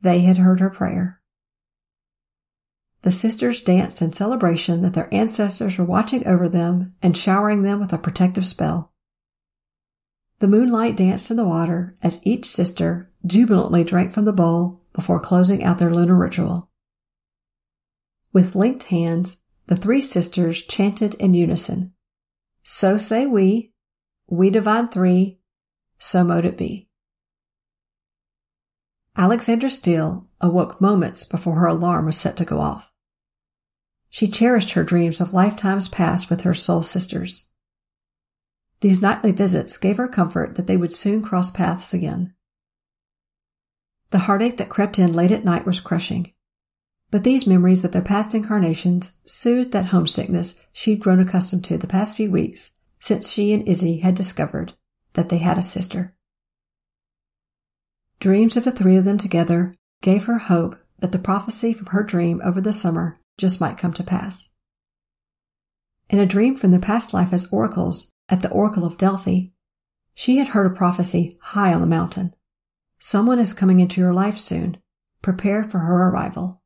They 0.00 0.20
had 0.20 0.38
heard 0.38 0.60
her 0.60 0.70
prayer. 0.70 1.20
The 3.02 3.12
sisters 3.12 3.60
danced 3.60 4.02
in 4.02 4.12
celebration 4.12 4.82
that 4.82 4.94
their 4.94 5.12
ancestors 5.12 5.78
were 5.78 5.84
watching 5.84 6.26
over 6.26 6.48
them 6.48 6.94
and 7.02 7.16
showering 7.16 7.62
them 7.62 7.80
with 7.80 7.92
a 7.92 7.98
protective 7.98 8.46
spell. 8.46 8.92
The 10.40 10.48
moonlight 10.48 10.96
danced 10.96 11.30
in 11.30 11.36
the 11.36 11.46
water 11.46 11.96
as 12.02 12.24
each 12.24 12.44
sister 12.44 13.10
jubilantly 13.26 13.82
drank 13.84 14.12
from 14.12 14.24
the 14.24 14.32
bowl 14.32 14.80
before 14.92 15.20
closing 15.20 15.64
out 15.64 15.78
their 15.78 15.92
lunar 15.92 16.16
ritual. 16.16 16.70
With 18.32 18.54
linked 18.54 18.84
hands, 18.84 19.42
the 19.66 19.76
three 19.76 20.00
sisters 20.00 20.62
chanted 20.62 21.14
in 21.14 21.34
unison. 21.34 21.92
So 22.70 22.98
say 22.98 23.24
we, 23.24 23.72
we 24.28 24.50
divine 24.50 24.88
three, 24.88 25.38
so 25.98 26.22
mote 26.22 26.44
it 26.44 26.58
be. 26.58 26.90
Alexandra 29.16 29.70
Steele 29.70 30.26
awoke 30.38 30.78
moments 30.78 31.24
before 31.24 31.54
her 31.54 31.66
alarm 31.66 32.04
was 32.04 32.18
set 32.18 32.36
to 32.36 32.44
go 32.44 32.60
off. 32.60 32.92
She 34.10 34.28
cherished 34.28 34.72
her 34.72 34.84
dreams 34.84 35.18
of 35.18 35.32
lifetimes 35.32 35.88
past 35.88 36.28
with 36.28 36.42
her 36.42 36.52
soul 36.52 36.82
sisters. 36.82 37.52
These 38.80 39.00
nightly 39.00 39.32
visits 39.32 39.78
gave 39.78 39.96
her 39.96 40.06
comfort 40.06 40.56
that 40.56 40.66
they 40.66 40.76
would 40.76 40.92
soon 40.92 41.22
cross 41.22 41.50
paths 41.50 41.94
again. 41.94 42.34
The 44.10 44.18
heartache 44.18 44.58
that 44.58 44.68
crept 44.68 44.98
in 44.98 45.14
late 45.14 45.32
at 45.32 45.42
night 45.42 45.64
was 45.64 45.80
crushing, 45.80 46.34
but 47.10 47.24
these 47.24 47.46
memories 47.46 47.84
of 47.84 47.92
their 47.92 48.02
past 48.02 48.34
incarnations 48.34 49.20
soothed 49.24 49.72
that 49.72 49.86
homesickness 49.86 50.66
she'd 50.72 51.00
grown 51.00 51.20
accustomed 51.20 51.64
to 51.64 51.78
the 51.78 51.86
past 51.86 52.16
few 52.16 52.30
weeks 52.30 52.72
since 52.98 53.30
she 53.30 53.52
and 53.52 53.66
Izzy 53.66 53.98
had 53.98 54.14
discovered 54.14 54.74
that 55.14 55.28
they 55.28 55.38
had 55.38 55.58
a 55.58 55.62
sister. 55.62 56.14
Dreams 58.20 58.56
of 58.56 58.64
the 58.64 58.72
three 58.72 58.96
of 58.96 59.04
them 59.04 59.18
together 59.18 59.74
gave 60.02 60.24
her 60.24 60.38
hope 60.38 60.76
that 60.98 61.12
the 61.12 61.18
prophecy 61.18 61.72
from 61.72 61.86
her 61.86 62.02
dream 62.02 62.40
over 62.44 62.60
the 62.60 62.72
summer 62.72 63.20
just 63.36 63.60
might 63.60 63.78
come 63.78 63.92
to 63.92 64.02
pass. 64.02 64.54
In 66.10 66.18
a 66.18 66.26
dream 66.26 66.56
from 66.56 66.70
their 66.72 66.80
past 66.80 67.14
life 67.14 67.32
as 67.32 67.52
oracles 67.52 68.12
at 68.28 68.42
the 68.42 68.50
Oracle 68.50 68.84
of 68.84 68.98
Delphi, 68.98 69.48
she 70.14 70.38
had 70.38 70.48
heard 70.48 70.66
a 70.66 70.74
prophecy 70.74 71.38
high 71.40 71.72
on 71.72 71.80
the 71.80 71.86
mountain. 71.86 72.34
Someone 72.98 73.38
is 73.38 73.52
coming 73.52 73.78
into 73.78 74.00
your 74.00 74.12
life 74.12 74.38
soon. 74.38 74.78
Prepare 75.22 75.62
for 75.62 75.78
her 75.80 76.08
arrival. 76.08 76.57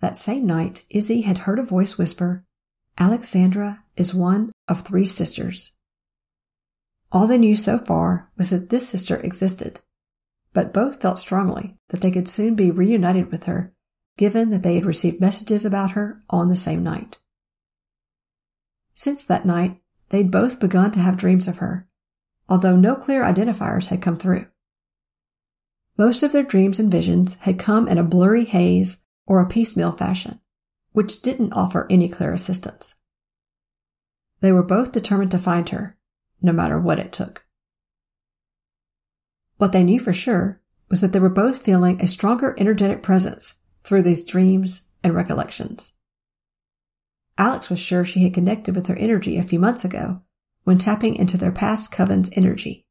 That 0.00 0.16
same 0.16 0.46
night, 0.46 0.84
Izzy 0.88 1.22
had 1.22 1.38
heard 1.38 1.58
a 1.58 1.64
voice 1.64 1.98
whisper, 1.98 2.44
Alexandra 2.98 3.84
is 3.96 4.14
one 4.14 4.52
of 4.66 4.80
three 4.80 5.06
sisters. 5.06 5.76
All 7.12 7.26
they 7.26 7.38
knew 7.38 7.56
so 7.56 7.76
far 7.76 8.30
was 8.36 8.50
that 8.50 8.70
this 8.70 8.88
sister 8.88 9.16
existed, 9.16 9.80
but 10.52 10.72
both 10.72 11.00
felt 11.00 11.18
strongly 11.18 11.76
that 11.88 12.00
they 12.00 12.10
could 12.10 12.28
soon 12.28 12.54
be 12.54 12.70
reunited 12.70 13.30
with 13.30 13.44
her, 13.44 13.74
given 14.16 14.50
that 14.50 14.62
they 14.62 14.74
had 14.74 14.86
received 14.86 15.20
messages 15.20 15.64
about 15.64 15.92
her 15.92 16.22
on 16.30 16.48
the 16.48 16.56
same 16.56 16.82
night. 16.82 17.18
Since 18.94 19.24
that 19.24 19.46
night, 19.46 19.80
they'd 20.10 20.30
both 20.30 20.60
begun 20.60 20.90
to 20.92 21.00
have 21.00 21.16
dreams 21.16 21.48
of 21.48 21.58
her, 21.58 21.88
although 22.48 22.76
no 22.76 22.94
clear 22.96 23.22
identifiers 23.22 23.86
had 23.86 24.02
come 24.02 24.16
through. 24.16 24.46
Most 25.96 26.22
of 26.22 26.32
their 26.32 26.42
dreams 26.42 26.78
and 26.78 26.90
visions 26.90 27.38
had 27.40 27.58
come 27.58 27.88
in 27.88 27.98
a 27.98 28.02
blurry 28.02 28.44
haze 28.44 29.04
or 29.30 29.40
a 29.40 29.46
piecemeal 29.46 29.92
fashion, 29.92 30.40
which 30.90 31.22
didn't 31.22 31.52
offer 31.52 31.86
any 31.88 32.08
clear 32.08 32.32
assistance. 32.32 32.96
They 34.40 34.50
were 34.50 34.64
both 34.64 34.90
determined 34.90 35.30
to 35.30 35.38
find 35.38 35.68
her, 35.68 35.96
no 36.42 36.50
matter 36.50 36.80
what 36.80 36.98
it 36.98 37.12
took. 37.12 37.44
What 39.56 39.70
they 39.70 39.84
knew 39.84 40.00
for 40.00 40.12
sure 40.12 40.60
was 40.88 41.00
that 41.00 41.12
they 41.12 41.20
were 41.20 41.28
both 41.28 41.62
feeling 41.62 42.00
a 42.00 42.08
stronger 42.08 42.56
energetic 42.58 43.04
presence 43.04 43.60
through 43.84 44.02
these 44.02 44.26
dreams 44.26 44.90
and 45.04 45.14
recollections. 45.14 45.92
Alex 47.38 47.70
was 47.70 47.78
sure 47.78 48.04
she 48.04 48.24
had 48.24 48.34
connected 48.34 48.74
with 48.74 48.88
her 48.88 48.96
energy 48.96 49.36
a 49.36 49.44
few 49.44 49.60
months 49.60 49.84
ago 49.84 50.22
when 50.64 50.76
tapping 50.76 51.14
into 51.14 51.38
their 51.38 51.52
past 51.52 51.92
coven's 51.92 52.30
energy. 52.32 52.84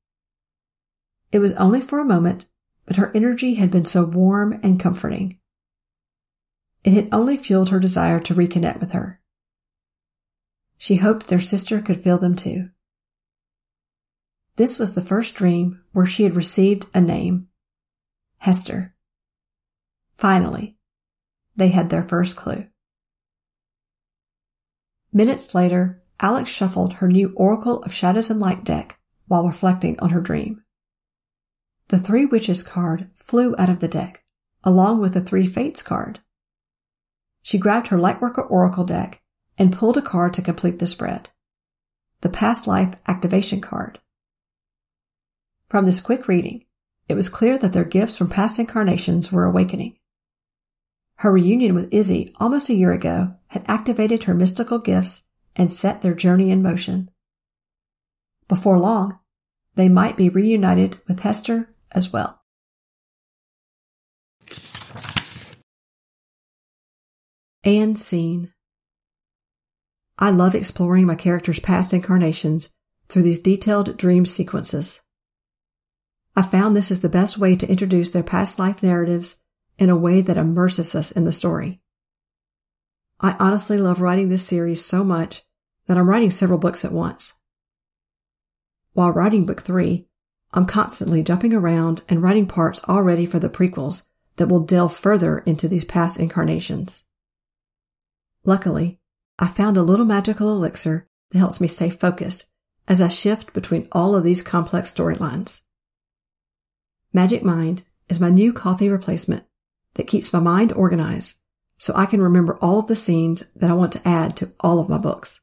It 1.34 1.40
was 1.40 1.52
only 1.54 1.82
for 1.82 2.00
a 2.00 2.06
moment, 2.06 2.46
but 2.86 2.96
her 2.96 3.12
energy 3.14 3.56
had 3.56 3.70
been 3.70 3.84
so 3.84 4.06
warm 4.06 4.58
and 4.64 4.80
comforting. 4.80 5.39
It 6.90 6.96
had 6.96 7.10
only 7.12 7.38
fueled 7.38 7.70
her 7.70 7.80
desire 7.80 8.20
to 8.22 8.34
reconnect 8.34 8.80
with 8.80 8.94
her. 8.94 9.22
She 10.76 10.96
hoped 10.96 11.28
their 11.28 11.40
sister 11.40 11.84
could 11.84 12.02
feel 12.02 12.18
them 12.18 12.36
too. 12.36 12.72
This 14.56 14.80
was 14.80 14.96
the 14.96 15.04
first 15.04 15.36
dream 15.36 15.84
where 15.92 16.08
she 16.08 16.24
had 16.24 16.36
received 16.36 16.88
a 16.96 17.00
name. 17.00 17.48
Hester. 18.40 18.96
Finally, 20.16 20.80
they 21.56 21.68
had 21.68 21.92
their 21.92 22.02
first 22.02 22.36
clue. 22.36 22.66
Minutes 25.14 25.54
later, 25.54 26.02
Alex 26.20 26.50
shuffled 26.50 26.94
her 26.94 27.08
new 27.08 27.32
Oracle 27.36 27.84
of 27.84 27.94
Shadows 27.94 28.32
and 28.32 28.40
Light 28.40 28.64
deck 28.64 29.00
while 29.28 29.46
reflecting 29.46 30.00
on 30.00 30.10
her 30.10 30.22
dream. 30.22 30.64
The 31.90 32.00
Three 32.00 32.26
Witches 32.26 32.64
card 32.64 33.12
flew 33.14 33.54
out 33.60 33.70
of 33.70 33.80
the 33.80 33.88
deck, 33.88 34.24
along 34.64 35.02
with 35.02 35.14
the 35.14 35.22
Three 35.22 35.46
Fates 35.46 35.84
card. 35.84 36.22
She 37.42 37.58
grabbed 37.58 37.88
her 37.88 37.98
Lightworker 37.98 38.50
Oracle 38.50 38.84
deck 38.84 39.22
and 39.58 39.74
pulled 39.74 39.98
a 39.98 40.02
card 40.02 40.34
to 40.36 40.42
complete 40.42 40.80
the 40.80 40.88
spread. 40.88 41.30
The 42.22 42.30
Past 42.30 42.68
Life 42.68 42.96
Activation 43.08 43.62
card. 43.62 44.00
From 45.68 45.86
this 45.86 46.02
quick 46.02 46.28
reading, 46.28 46.66
it 47.08 47.16
was 47.16 47.30
clear 47.30 47.58
that 47.58 47.74
their 47.74 47.84
gifts 47.84 48.18
from 48.18 48.30
past 48.30 48.60
incarnations 48.60 49.32
were 49.32 49.46
awakening. 49.46 49.98
Her 51.16 51.32
reunion 51.32 51.74
with 51.74 51.94
Izzy 51.94 52.34
almost 52.40 52.70
a 52.70 52.74
year 52.74 52.94
ago 52.94 53.36
had 53.48 53.66
activated 53.68 54.24
her 54.24 54.34
mystical 54.34 54.80
gifts 54.80 55.26
and 55.56 55.72
set 55.72 56.02
their 56.02 56.14
journey 56.14 56.52
in 56.52 56.62
motion. 56.62 57.12
Before 58.48 58.80
long, 58.80 59.20
they 59.76 59.90
might 59.90 60.18
be 60.18 60.30
reunited 60.30 61.00
with 61.08 61.22
Hester 61.22 61.74
as 61.92 62.14
well. 62.14 62.39
And 67.64 68.00
scene. 68.00 68.54
I 70.18 70.32
love 70.32 70.56
exploring 70.56 71.06
my 71.06 71.16
characters' 71.16 71.60
past 71.60 71.94
incarnations 71.94 72.74
through 73.10 73.24
these 73.24 73.42
detailed 73.42 73.98
dream 73.98 74.26
sequences. 74.26 75.02
I 76.38 76.42
found 76.42 76.74
this 76.74 76.90
is 76.90 77.02
the 77.02 77.10
best 77.10 77.38
way 77.38 77.58
to 77.58 77.70
introduce 77.70 78.12
their 78.12 78.24
past 78.24 78.60
life 78.60 78.82
narratives 78.82 79.44
in 79.78 79.90
a 79.90 79.96
way 79.98 80.22
that 80.22 80.38
immerses 80.38 80.96
us 80.96 81.12
in 81.12 81.26
the 81.26 81.34
story. 81.34 81.82
I 83.20 83.36
honestly 83.40 83.78
love 83.78 84.00
writing 84.00 84.30
this 84.30 84.46
series 84.46 84.84
so 84.86 85.04
much 85.04 85.44
that 85.88 85.98
I'm 85.98 86.10
writing 86.10 86.32
several 86.32 86.60
books 86.60 86.86
at 86.86 86.94
once. 86.94 87.34
While 88.94 89.12
writing 89.12 89.46
book 89.46 89.62
three, 89.62 90.08
I'm 90.54 90.66
constantly 90.66 91.24
jumping 91.24 91.54
around 91.54 92.04
and 92.08 92.24
writing 92.24 92.48
parts 92.48 92.88
already 92.88 93.26
for 93.26 93.40
the 93.40 93.50
prequels 93.50 94.08
that 94.38 94.48
will 94.48 94.62
delve 94.62 94.96
further 94.96 95.40
into 95.40 95.68
these 95.68 95.84
past 95.84 96.22
incarnations. 96.22 97.04
Luckily, 98.46 99.00
I 99.38 99.48
found 99.48 99.78
a 99.78 99.82
little 99.82 100.06
magical 100.06 100.52
elixir 100.52 101.08
that 101.32 101.40
helps 101.40 101.62
me 101.62 101.68
stay 101.68 101.90
focused 101.90 102.52
as 102.88 103.02
I 103.02 103.08
shift 103.08 103.54
between 103.54 103.88
all 103.92 104.16
of 104.16 104.24
these 104.24 104.42
complex 104.42 104.94
storylines. 104.94 105.62
Magic 107.14 107.44
Mind 107.44 107.84
is 108.08 108.20
my 108.20 108.30
new 108.30 108.52
coffee 108.54 108.90
replacement 108.90 109.44
that 109.96 110.08
keeps 110.08 110.34
my 110.34 110.40
mind 110.40 110.72
organized 110.74 111.40
so 111.78 111.94
I 111.96 112.06
can 112.06 112.22
remember 112.22 112.58
all 112.62 112.80
of 112.80 112.88
the 112.88 112.96
scenes 112.96 113.52
that 113.54 113.70
I 113.70 113.74
want 113.74 113.94
to 113.94 114.08
add 114.08 114.36
to 114.38 114.52
all 114.60 114.80
of 114.80 114.90
my 114.90 114.98
books. 114.98 115.42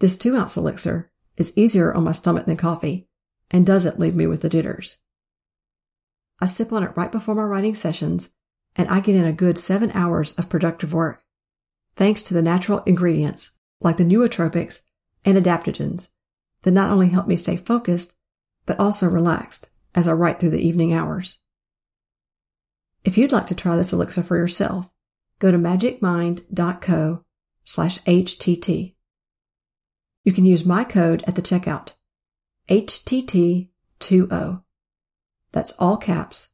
This 0.00 0.18
two 0.18 0.36
ounce 0.36 0.56
elixir 0.56 1.10
is 1.36 1.56
easier 1.56 1.94
on 1.94 2.04
my 2.04 2.12
stomach 2.12 2.46
than 2.46 2.56
coffee 2.56 3.08
and 3.50 3.64
doesn't 3.64 3.98
leave 3.98 4.14
me 4.14 4.26
with 4.26 4.42
the 4.42 4.48
jitters. 4.48 4.98
I 6.40 6.46
sip 6.46 6.72
on 6.72 6.82
it 6.82 6.96
right 6.96 7.12
before 7.12 7.34
my 7.34 7.44
writing 7.44 7.74
sessions 7.74 8.34
and 8.76 8.88
I 8.88 9.00
get 9.00 9.14
in 9.14 9.24
a 9.24 9.32
good 9.32 9.56
seven 9.56 9.90
hours 9.92 10.36
of 10.38 10.48
productive 10.48 10.92
work, 10.92 11.23
thanks 11.96 12.22
to 12.22 12.34
the 12.34 12.42
natural 12.42 12.82
ingredients 12.86 13.52
like 13.80 13.96
the 13.96 14.04
nootropics 14.04 14.82
and 15.24 15.36
adaptogens 15.36 16.08
that 16.62 16.72
not 16.72 16.90
only 16.90 17.08
help 17.08 17.26
me 17.26 17.36
stay 17.36 17.56
focused, 17.56 18.14
but 18.66 18.78
also 18.80 19.08
relaxed 19.08 19.68
as 19.94 20.08
I 20.08 20.12
write 20.12 20.40
through 20.40 20.50
the 20.50 20.66
evening 20.66 20.94
hours. 20.94 21.40
If 23.04 23.18
you'd 23.18 23.32
like 23.32 23.46
to 23.48 23.54
try 23.54 23.76
this 23.76 23.92
elixir 23.92 24.22
for 24.22 24.36
yourself, 24.36 24.90
go 25.38 25.52
to 25.52 25.58
magicmind.co 25.58 27.24
slash 27.64 27.98
HTT. 28.00 28.94
You 30.24 30.32
can 30.32 30.46
use 30.46 30.64
my 30.64 30.84
code 30.84 31.22
at 31.26 31.36
the 31.36 31.42
checkout, 31.42 31.92
HTT20. 32.68 34.62
That's 35.52 35.78
all 35.78 35.98
caps 35.98 36.48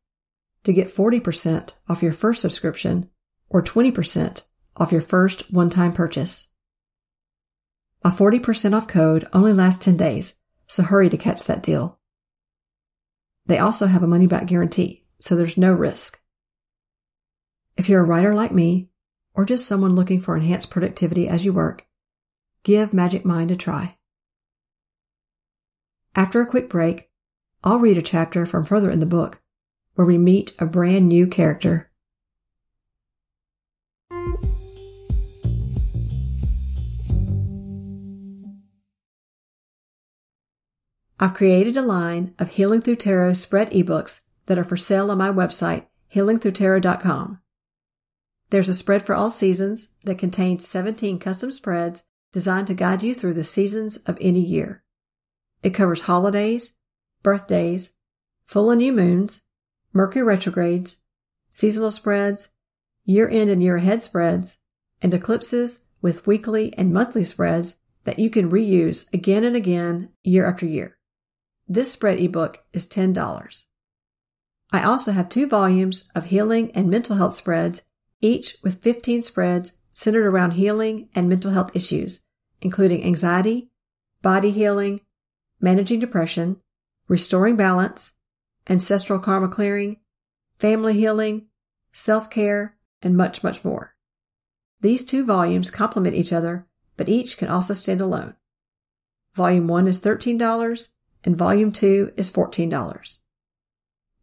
to 0.64 0.72
get 0.72 0.88
40% 0.88 1.72
off 1.88 2.02
your 2.02 2.12
first 2.12 2.42
subscription 2.42 3.08
or 3.48 3.62
20% 3.62 4.42
off 4.80 4.90
your 4.90 5.02
first 5.02 5.52
one-time 5.52 5.92
purchase. 5.92 6.48
My 8.02 8.10
40% 8.10 8.72
off 8.72 8.88
code 8.88 9.26
only 9.34 9.52
lasts 9.52 9.84
10 9.84 9.98
days, 9.98 10.36
so 10.66 10.82
hurry 10.82 11.10
to 11.10 11.18
catch 11.18 11.44
that 11.44 11.62
deal. 11.62 12.00
They 13.44 13.58
also 13.58 13.86
have 13.86 14.02
a 14.02 14.08
money 14.08 14.26
back 14.26 14.46
guarantee, 14.46 15.04
so 15.20 15.36
there's 15.36 15.58
no 15.58 15.72
risk. 15.72 16.20
If 17.76 17.88
you're 17.88 18.00
a 18.00 18.04
writer 18.04 18.32
like 18.32 18.52
me, 18.52 18.88
or 19.34 19.44
just 19.44 19.66
someone 19.66 19.94
looking 19.94 20.20
for 20.20 20.34
enhanced 20.34 20.70
productivity 20.70 21.28
as 21.28 21.44
you 21.44 21.52
work, 21.52 21.86
give 22.62 22.94
Magic 22.94 23.24
Mind 23.24 23.50
a 23.50 23.56
try. 23.56 23.96
After 26.16 26.40
a 26.40 26.46
quick 26.46 26.68
break, 26.68 27.10
I'll 27.62 27.78
read 27.78 27.98
a 27.98 28.02
chapter 28.02 28.46
from 28.46 28.64
further 28.64 28.90
in 28.90 29.00
the 29.00 29.06
book 29.06 29.42
where 29.94 30.06
we 30.06 30.16
meet 30.16 30.52
a 30.58 30.66
brand 30.66 31.08
new 31.08 31.26
character. 31.26 31.90
I've 41.22 41.34
created 41.34 41.76
a 41.76 41.82
line 41.82 42.34
of 42.38 42.52
Healing 42.52 42.80
Through 42.80 42.96
Tarot 42.96 43.34
spread 43.34 43.70
ebooks 43.72 44.20
that 44.46 44.58
are 44.58 44.64
for 44.64 44.78
sale 44.78 45.10
on 45.10 45.18
my 45.18 45.28
website, 45.28 45.84
healingthroughtarot.com. 46.14 47.42
There's 48.48 48.70
a 48.70 48.74
spread 48.74 49.02
for 49.02 49.14
all 49.14 49.28
seasons 49.28 49.88
that 50.04 50.16
contains 50.16 50.66
17 50.66 51.18
custom 51.18 51.50
spreads 51.50 52.04
designed 52.32 52.68
to 52.68 52.74
guide 52.74 53.02
you 53.02 53.12
through 53.12 53.34
the 53.34 53.44
seasons 53.44 53.98
of 53.98 54.16
any 54.18 54.40
year. 54.40 54.82
It 55.62 55.74
covers 55.74 56.02
holidays, 56.02 56.76
birthdays, 57.22 57.96
full 58.46 58.70
and 58.70 58.78
new 58.78 58.92
moons, 58.92 59.42
Mercury 59.92 60.24
retrogrades, 60.24 61.02
seasonal 61.50 61.90
spreads, 61.90 62.48
year 63.04 63.28
end 63.28 63.50
and 63.50 63.62
year 63.62 63.76
ahead 63.76 64.02
spreads, 64.02 64.56
and 65.02 65.12
eclipses 65.12 65.80
with 66.00 66.26
weekly 66.26 66.72
and 66.78 66.94
monthly 66.94 67.24
spreads 67.24 67.78
that 68.04 68.18
you 68.18 68.30
can 68.30 68.50
reuse 68.50 69.12
again 69.12 69.44
and 69.44 69.54
again 69.54 70.08
year 70.22 70.48
after 70.48 70.64
year. 70.64 70.96
This 71.72 71.92
spread 71.92 72.18
ebook 72.18 72.64
is 72.72 72.88
$10. 72.88 73.64
I 74.72 74.82
also 74.82 75.12
have 75.12 75.28
two 75.28 75.46
volumes 75.46 76.10
of 76.16 76.24
healing 76.24 76.72
and 76.72 76.90
mental 76.90 77.14
health 77.14 77.36
spreads, 77.36 77.82
each 78.20 78.56
with 78.64 78.82
15 78.82 79.22
spreads 79.22 79.80
centered 79.92 80.26
around 80.26 80.54
healing 80.54 81.10
and 81.14 81.28
mental 81.28 81.52
health 81.52 81.70
issues, 81.72 82.22
including 82.60 83.04
anxiety, 83.04 83.70
body 84.20 84.50
healing, 84.50 85.02
managing 85.60 86.00
depression, 86.00 86.60
restoring 87.06 87.54
balance, 87.54 88.14
ancestral 88.68 89.20
karma 89.20 89.46
clearing, 89.46 90.00
family 90.58 90.94
healing, 90.94 91.46
self-care, 91.92 92.76
and 93.00 93.16
much, 93.16 93.44
much 93.44 93.64
more. 93.64 93.94
These 94.80 95.04
two 95.04 95.24
volumes 95.24 95.70
complement 95.70 96.16
each 96.16 96.32
other, 96.32 96.66
but 96.96 97.08
each 97.08 97.38
can 97.38 97.46
also 97.46 97.74
stand 97.74 98.00
alone. 98.00 98.34
Volume 99.36 99.68
1 99.68 99.86
is 99.86 100.00
$13 100.00 100.88
and 101.24 101.36
volume 101.36 101.72
two 101.72 102.12
is 102.16 102.30
$14. 102.30 103.18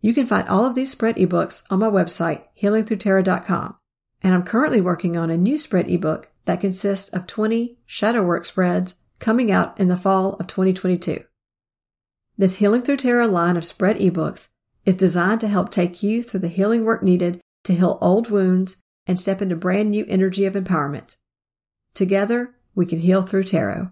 You 0.02 0.14
can 0.14 0.26
find 0.26 0.48
all 0.48 0.66
of 0.66 0.76
these 0.76 0.92
spread 0.92 1.16
ebooks 1.16 1.64
on 1.70 1.80
my 1.80 1.88
website, 1.88 2.46
healingthroughtarot.com. 2.62 3.78
And 4.24 4.34
I'm 4.34 4.44
currently 4.44 4.82
working 4.82 5.16
on 5.16 5.30
a 5.30 5.38
new 5.38 5.58
spread 5.58 5.90
ebook 5.90 6.30
that 6.46 6.62
consists 6.62 7.14
of 7.14 7.28
20 7.28 7.78
shadow 7.86 8.24
work 8.24 8.46
spreads 8.46 8.96
coming 9.20 9.52
out 9.52 9.80
in 9.80 9.88
the 9.88 9.98
fall 9.98 10.34
of 10.34 10.48
2022. 10.48 11.24
This 12.38 12.58
Healing 12.58 12.82
Through 12.82 12.98
Tarot 12.98 13.28
line 13.28 13.58
of 13.58 13.66
spread 13.66 13.98
ebooks 13.98 14.50
is 14.86 14.96
designed 14.96 15.42
to 15.42 15.48
help 15.48 15.70
take 15.70 16.02
you 16.02 16.24
through 16.24 16.40
the 16.40 16.48
healing 16.48 16.86
work 16.86 17.04
needed 17.04 17.42
to 17.64 17.74
heal 17.74 17.98
old 18.02 18.30
wounds 18.30 18.82
and 19.06 19.20
step 19.20 19.42
into 19.42 19.56
brand 19.56 19.92
new 19.92 20.06
energy 20.08 20.46
of 20.46 20.54
empowerment. 20.54 21.16
Together, 21.94 22.56
we 22.76 22.86
can 22.86 23.00
heal 23.00 23.24
through 23.24 23.44
tarot. 23.44 23.92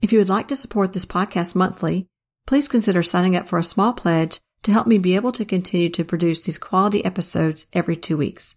If 0.00 0.12
you 0.12 0.18
would 0.18 0.28
like 0.28 0.48
to 0.48 0.56
support 0.56 0.92
this 0.92 1.04
podcast 1.04 1.54
monthly, 1.54 2.06
please 2.46 2.68
consider 2.68 3.02
signing 3.02 3.36
up 3.36 3.46
for 3.46 3.58
a 3.58 3.64
small 3.64 3.92
pledge 3.92 4.40
to 4.62 4.72
help 4.72 4.86
me 4.86 4.98
be 4.98 5.14
able 5.14 5.32
to 5.32 5.44
continue 5.44 5.90
to 5.90 6.04
produce 6.04 6.40
these 6.40 6.58
quality 6.58 7.04
episodes 7.04 7.66
every 7.72 7.96
two 7.96 8.16
weeks. 8.16 8.56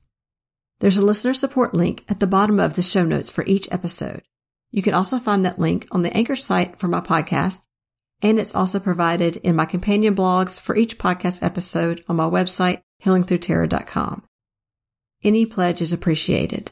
There's 0.79 0.97
a 0.97 1.06
listener 1.06 1.34
support 1.34 1.73
link 1.73 2.03
at 2.10 2.19
the 2.19 2.27
bottom 2.27 2.60
of 2.60 2.75
the 2.75 2.82
show 2.82 3.06
notes 3.06 3.29
for 3.29 3.45
each 3.45 3.71
episode. 3.71 4.23
You 4.71 4.82
can 4.82 4.93
also 4.93 5.19
find 5.19 5.45
that 5.45 5.60
link 5.60 5.88
on 5.91 6.01
the 6.01 6.15
Anchor 6.15 6.36
site 6.36 6.79
for 6.79 6.88
my 6.88 6.99
podcast, 6.99 7.65
and 8.21 8.39
it's 8.39 8.56
also 8.56 8.79
provided 8.79 9.38
in 9.38 9.56
my 9.56 9.65
companion 9.65 10.15
blogs 10.15 10.60
for 10.60 10.75
each 10.75 10.97
podcast 10.97 11.43
episode 11.43 12.03
on 12.08 12.15
my 12.15 12.25
website, 12.25 12.82
healingthroughtarot.com. 13.03 14.23
Any 15.23 15.45
pledge 15.45 15.82
is 15.82 15.93
appreciated. 15.93 16.71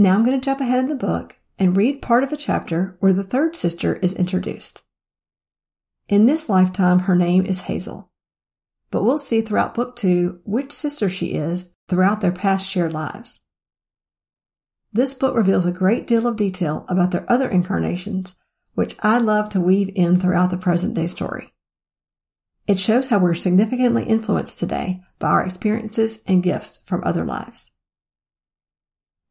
Now 0.00 0.14
I'm 0.14 0.24
going 0.24 0.40
to 0.40 0.44
jump 0.44 0.60
ahead 0.60 0.78
in 0.78 0.86
the 0.86 0.94
book 0.94 1.36
and 1.58 1.76
read 1.76 2.00
part 2.00 2.22
of 2.22 2.32
a 2.32 2.36
chapter 2.36 2.96
where 3.00 3.12
the 3.12 3.24
third 3.24 3.56
sister 3.56 3.96
is 3.96 4.14
introduced. 4.14 4.84
In 6.08 6.24
this 6.24 6.48
lifetime, 6.48 7.00
her 7.00 7.16
name 7.16 7.44
is 7.44 7.62
Hazel, 7.62 8.08
but 8.92 9.02
we'll 9.02 9.18
see 9.18 9.40
throughout 9.40 9.74
book 9.74 9.96
two 9.96 10.40
which 10.44 10.70
sister 10.70 11.10
she 11.10 11.34
is 11.34 11.74
throughout 11.88 12.20
their 12.20 12.30
past 12.30 12.70
shared 12.70 12.92
lives. 12.92 13.44
This 14.92 15.14
book 15.14 15.34
reveals 15.34 15.66
a 15.66 15.72
great 15.72 16.06
deal 16.06 16.28
of 16.28 16.36
detail 16.36 16.86
about 16.88 17.10
their 17.10 17.30
other 17.30 17.48
incarnations, 17.48 18.36
which 18.74 18.94
I 19.02 19.18
love 19.18 19.48
to 19.50 19.60
weave 19.60 19.90
in 19.96 20.20
throughout 20.20 20.50
the 20.50 20.56
present 20.58 20.94
day 20.94 21.08
story. 21.08 21.52
It 22.68 22.78
shows 22.78 23.08
how 23.08 23.18
we're 23.18 23.34
significantly 23.34 24.04
influenced 24.04 24.60
today 24.60 25.02
by 25.18 25.28
our 25.28 25.44
experiences 25.44 26.22
and 26.24 26.42
gifts 26.42 26.84
from 26.86 27.02
other 27.02 27.24
lives. 27.24 27.74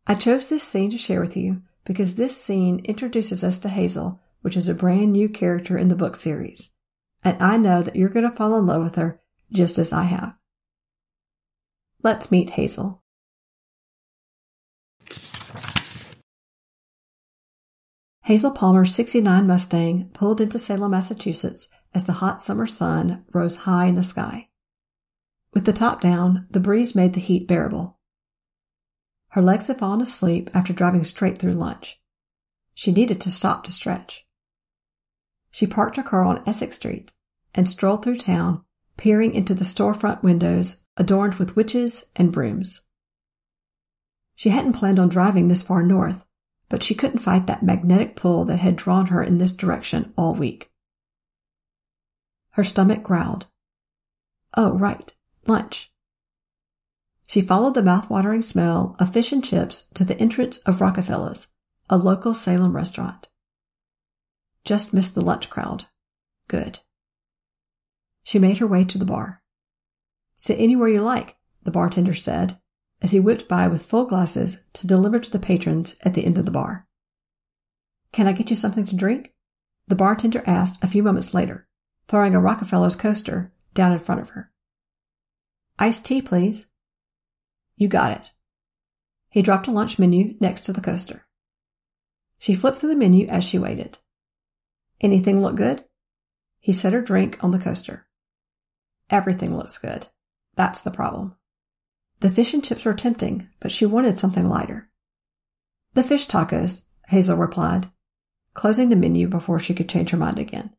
I 0.09 0.15
chose 0.15 0.47
this 0.47 0.63
scene 0.63 0.89
to 0.91 0.97
share 0.97 1.19
with 1.19 1.35
you 1.35 1.61
because 1.83 2.15
this 2.15 2.41
scene 2.41 2.79
introduces 2.85 3.43
us 3.43 3.59
to 3.59 3.69
Hazel, 3.69 4.21
which 4.41 4.55
is 4.55 4.69
a 4.69 4.73
brand 4.73 5.11
new 5.11 5.27
character 5.27 5.77
in 5.77 5.89
the 5.89 5.97
book 5.97 6.15
series. 6.15 6.71
and 7.23 7.41
I 7.43 7.57
know 7.57 7.81
that 7.81 7.95
you're 7.95 8.09
going 8.09 8.29
to 8.29 8.35
fall 8.35 8.57
in 8.57 8.65
love 8.65 8.83
with 8.83 8.95
her 8.95 9.19
just 9.51 9.77
as 9.77 9.91
I 9.91 10.03
have. 10.03 10.35
Let's 12.03 12.31
meet 12.31 12.51
Hazel. 12.51 13.03
Hazel 18.23 18.51
Palmer's 18.51 18.93
69 18.95 19.47
Mustang 19.47 20.09
pulled 20.13 20.39
into 20.39 20.59
Salem, 20.59 20.91
Massachusetts 20.91 21.69
as 21.93 22.05
the 22.05 22.13
hot 22.13 22.41
summer 22.41 22.67
sun 22.67 23.25
rose 23.33 23.55
high 23.55 23.87
in 23.87 23.95
the 23.95 24.03
sky. 24.03 24.49
With 25.53 25.65
the 25.65 25.73
top 25.73 25.99
down, 25.99 26.45
the 26.51 26.59
breeze 26.59 26.95
made 26.95 27.13
the 27.13 27.19
heat 27.19 27.47
bearable. 27.47 27.96
Her 29.29 29.41
legs 29.41 29.67
had 29.67 29.79
fallen 29.79 30.01
asleep 30.01 30.49
after 30.53 30.73
driving 30.73 31.03
straight 31.03 31.37
through 31.37 31.53
lunch. 31.53 31.99
She 32.73 32.91
needed 32.91 33.19
to 33.21 33.31
stop 33.31 33.63
to 33.63 33.71
stretch. 33.71 34.25
She 35.51 35.67
parked 35.67 35.97
her 35.97 36.03
car 36.03 36.23
on 36.23 36.43
Essex 36.47 36.75
Street 36.75 37.13
and 37.55 37.67
strolled 37.67 38.03
through 38.03 38.17
town, 38.17 38.63
peering 38.97 39.33
into 39.33 39.53
the 39.53 39.63
storefront 39.63 40.23
windows 40.23 40.87
adorned 40.95 41.35
with 41.35 41.55
witches 41.55 42.11
and 42.15 42.31
brooms. 42.31 42.83
She 44.35 44.49
hadn't 44.49 44.73
planned 44.73 44.99
on 44.99 45.09
driving 45.09 45.47
this 45.47 45.63
far 45.63 45.83
north, 45.83 46.25
but 46.69 46.83
she 46.83 46.95
couldn't 46.95 47.19
fight 47.19 47.47
that 47.47 47.63
magnetic 47.63 48.15
pull 48.15 48.45
that 48.45 48.59
had 48.59 48.75
drawn 48.75 49.07
her 49.07 49.23
in 49.23 49.39
this 49.39 49.55
direction 49.55 50.13
all 50.17 50.35
week. 50.35 50.69
Her 52.51 52.63
stomach 52.63 53.03
growled. 53.03 53.47
Oh, 54.55 54.77
right, 54.77 55.13
lunch. 55.47 55.91
She 57.27 57.41
followed 57.41 57.73
the 57.73 57.83
mouth-watering 57.83 58.41
smell 58.41 58.95
of 58.99 59.11
fish 59.11 59.33
and 59.33 59.43
chips 59.43 59.87
to 59.95 60.05
the 60.05 60.17
entrance 60.17 60.59
of 60.59 60.79
Rockafellas, 60.79 61.47
a 61.89 61.97
local 61.97 62.33
Salem 62.33 62.73
restaurant. 62.73 63.27
Just 64.63 64.93
missed 64.93 65.13
the 65.13 65.21
lunch 65.21 65.49
crowd. 65.49 65.85
Good. 66.47 66.79
She 68.23 68.39
made 68.39 68.59
her 68.59 68.67
way 68.67 68.85
to 68.85 68.97
the 68.97 69.05
bar. 69.05 69.43
Sit 70.37 70.57
anywhere 70.57 70.87
you 70.87 71.01
like, 71.01 71.35
the 71.63 71.71
bartender 71.71 72.13
said, 72.13 72.59
as 73.01 73.11
he 73.11 73.19
whipped 73.19 73.49
by 73.49 73.67
with 73.67 73.85
full 73.85 74.05
glasses 74.05 74.63
to 74.71 74.87
deliver 74.87 75.19
to 75.19 75.31
the 75.31 75.37
patrons 75.37 75.97
at 76.03 76.13
the 76.13 76.25
end 76.25 76.37
of 76.37 76.45
the 76.45 76.51
bar. 76.51 76.87
Can 78.13 78.27
I 78.27 78.31
get 78.31 78.49
you 78.49 78.55
something 78.55 78.85
to 78.85 78.95
drink? 78.95 79.33
The 79.87 79.95
bartender 79.95 80.43
asked 80.47 80.81
a 80.81 80.87
few 80.87 81.03
moments 81.03 81.33
later, 81.33 81.67
throwing 82.07 82.35
a 82.35 82.39
Rockafellas 82.39 82.97
coaster 82.97 83.51
down 83.73 83.91
in 83.91 83.99
front 83.99 84.21
of 84.21 84.29
her. 84.29 84.49
Iced 85.77 86.05
tea, 86.05 86.21
please. 86.21 86.67
You 87.77 87.87
got 87.87 88.11
it. 88.11 88.33
He 89.29 89.41
dropped 89.41 89.67
a 89.67 89.71
lunch 89.71 89.99
menu 89.99 90.35
next 90.39 90.61
to 90.61 90.73
the 90.73 90.81
coaster. 90.81 91.27
She 92.39 92.55
flipped 92.55 92.79
through 92.79 92.89
the 92.89 92.95
menu 92.95 93.27
as 93.27 93.43
she 93.43 93.59
waited. 93.59 93.99
Anything 94.99 95.41
look 95.41 95.55
good? 95.55 95.85
He 96.59 96.73
set 96.73 96.93
her 96.93 97.01
drink 97.01 97.43
on 97.43 97.51
the 97.51 97.59
coaster. 97.59 98.07
Everything 99.09 99.55
looks 99.55 99.77
good. 99.77 100.07
That's 100.55 100.81
the 100.81 100.91
problem. 100.91 101.35
The 102.19 102.29
fish 102.31 102.53
and 102.53 102.63
chips 102.63 102.83
were 102.83 102.93
tempting, 102.93 103.47
but 103.59 103.71
she 103.71 103.85
wanted 103.85 104.17
something 104.17 104.49
lighter. 104.49 104.89
The 105.93 106.03
fish 106.03 106.27
tacos, 106.27 106.87
Hazel 107.09 107.37
replied, 107.37 107.91
closing 108.53 108.89
the 108.89 108.95
menu 108.95 109.27
before 109.27 109.59
she 109.59 109.75
could 109.75 109.87
change 109.87 110.09
her 110.09 110.17
mind 110.17 110.39
again. 110.39 110.71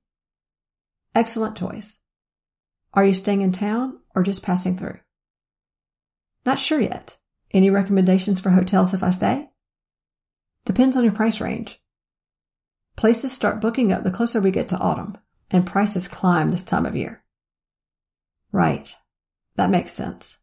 Excellent 1.14 1.56
choice. 1.56 1.98
Are 2.92 3.04
you 3.04 3.14
staying 3.14 3.42
in 3.42 3.52
town 3.52 4.00
or 4.14 4.22
just 4.24 4.42
passing 4.42 4.76
through? 4.76 4.98
Not 6.48 6.58
sure 6.58 6.80
yet. 6.80 7.18
Any 7.52 7.68
recommendations 7.68 8.40
for 8.40 8.48
hotels 8.48 8.94
if 8.94 9.02
I 9.02 9.10
stay? 9.10 9.50
Depends 10.64 10.96
on 10.96 11.04
your 11.04 11.12
price 11.12 11.42
range. 11.42 11.78
Places 12.96 13.32
start 13.32 13.60
booking 13.60 13.92
up 13.92 14.02
the 14.02 14.10
closer 14.10 14.40
we 14.40 14.50
get 14.50 14.66
to 14.70 14.78
autumn, 14.78 15.18
and 15.50 15.66
prices 15.66 16.08
climb 16.08 16.50
this 16.50 16.64
time 16.64 16.86
of 16.86 16.96
year. 16.96 17.22
Right. 18.50 18.96
That 19.56 19.68
makes 19.68 19.92
sense. 19.92 20.38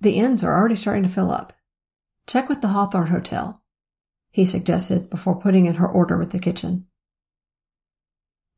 The 0.00 0.16
inns 0.16 0.42
are 0.42 0.58
already 0.58 0.74
starting 0.74 1.04
to 1.04 1.08
fill 1.08 1.30
up. 1.30 1.52
Check 2.26 2.48
with 2.48 2.60
the 2.60 2.74
Hawthorne 2.74 3.06
Hotel, 3.06 3.62
he 4.32 4.44
suggested 4.44 5.08
before 5.08 5.40
putting 5.40 5.66
in 5.66 5.76
her 5.76 5.86
order 5.86 6.18
with 6.18 6.32
the 6.32 6.40
kitchen. 6.40 6.88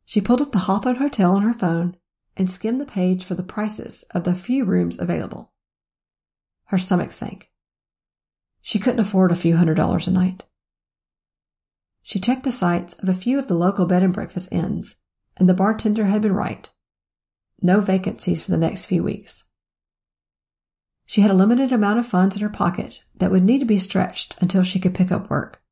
She 0.07 0.23
pulled 0.23 0.41
up 0.41 0.53
the 0.53 0.61
Hawthorne 0.61 0.97
Hotel 0.97 1.35
on 1.35 1.43
her 1.43 1.53
phone 1.53 1.99
and 2.39 2.51
skimmed 2.51 2.81
the 2.81 2.87
page 2.87 3.23
for 3.23 3.35
the 3.35 3.43
prices 3.43 4.05
of 4.15 4.25
the 4.25 4.35
few 4.35 4.65
rooms 4.65 4.99
available. 4.99 5.53
Her 6.67 6.79
stomach 6.79 7.13
sank. 7.13 7.51
She 8.61 8.79
couldn't 8.79 9.01
afford 9.01 9.31
a 9.31 9.37
few 9.37 9.57
hundred 9.57 9.75
dollars 9.75 10.07
a 10.07 10.13
night. 10.13 10.45
She 12.03 12.19
checked 12.19 12.45
the 12.45 12.53
sites 12.53 12.95
of 13.03 13.09
a 13.09 13.15
few 13.15 13.39
of 13.39 13.49
the 13.49 13.55
local 13.55 13.87
bed 13.87 14.03
and 14.03 14.13
breakfast 14.13 14.53
inns, 14.53 14.97
and 15.37 15.49
the 15.49 15.55
bartender 15.55 16.07
had 16.07 16.23
been 16.23 16.35
right. 16.35 16.71
No 17.63 17.81
vacancies 17.81 18.45
for 18.45 18.51
the 18.51 18.59
next 18.59 18.87
few 18.87 19.03
weeks. 19.03 19.45
She 21.05 21.21
had 21.21 21.31
a 21.31 21.35
limited 21.35 21.71
amount 21.71 22.01
of 22.01 22.07
funds 22.07 22.35
in 22.37 22.43
her 22.43 22.49
pocket 22.49 23.05
that 23.15 23.31
would 23.31 23.45
need 23.45 23.61
to 23.61 23.65
be 23.65 23.79
stretched 23.79 24.37
until 24.41 24.65
she 24.65 24.81
could 24.81 24.95
pick 24.95 25.13
up 25.13 25.31
work. 25.31 25.63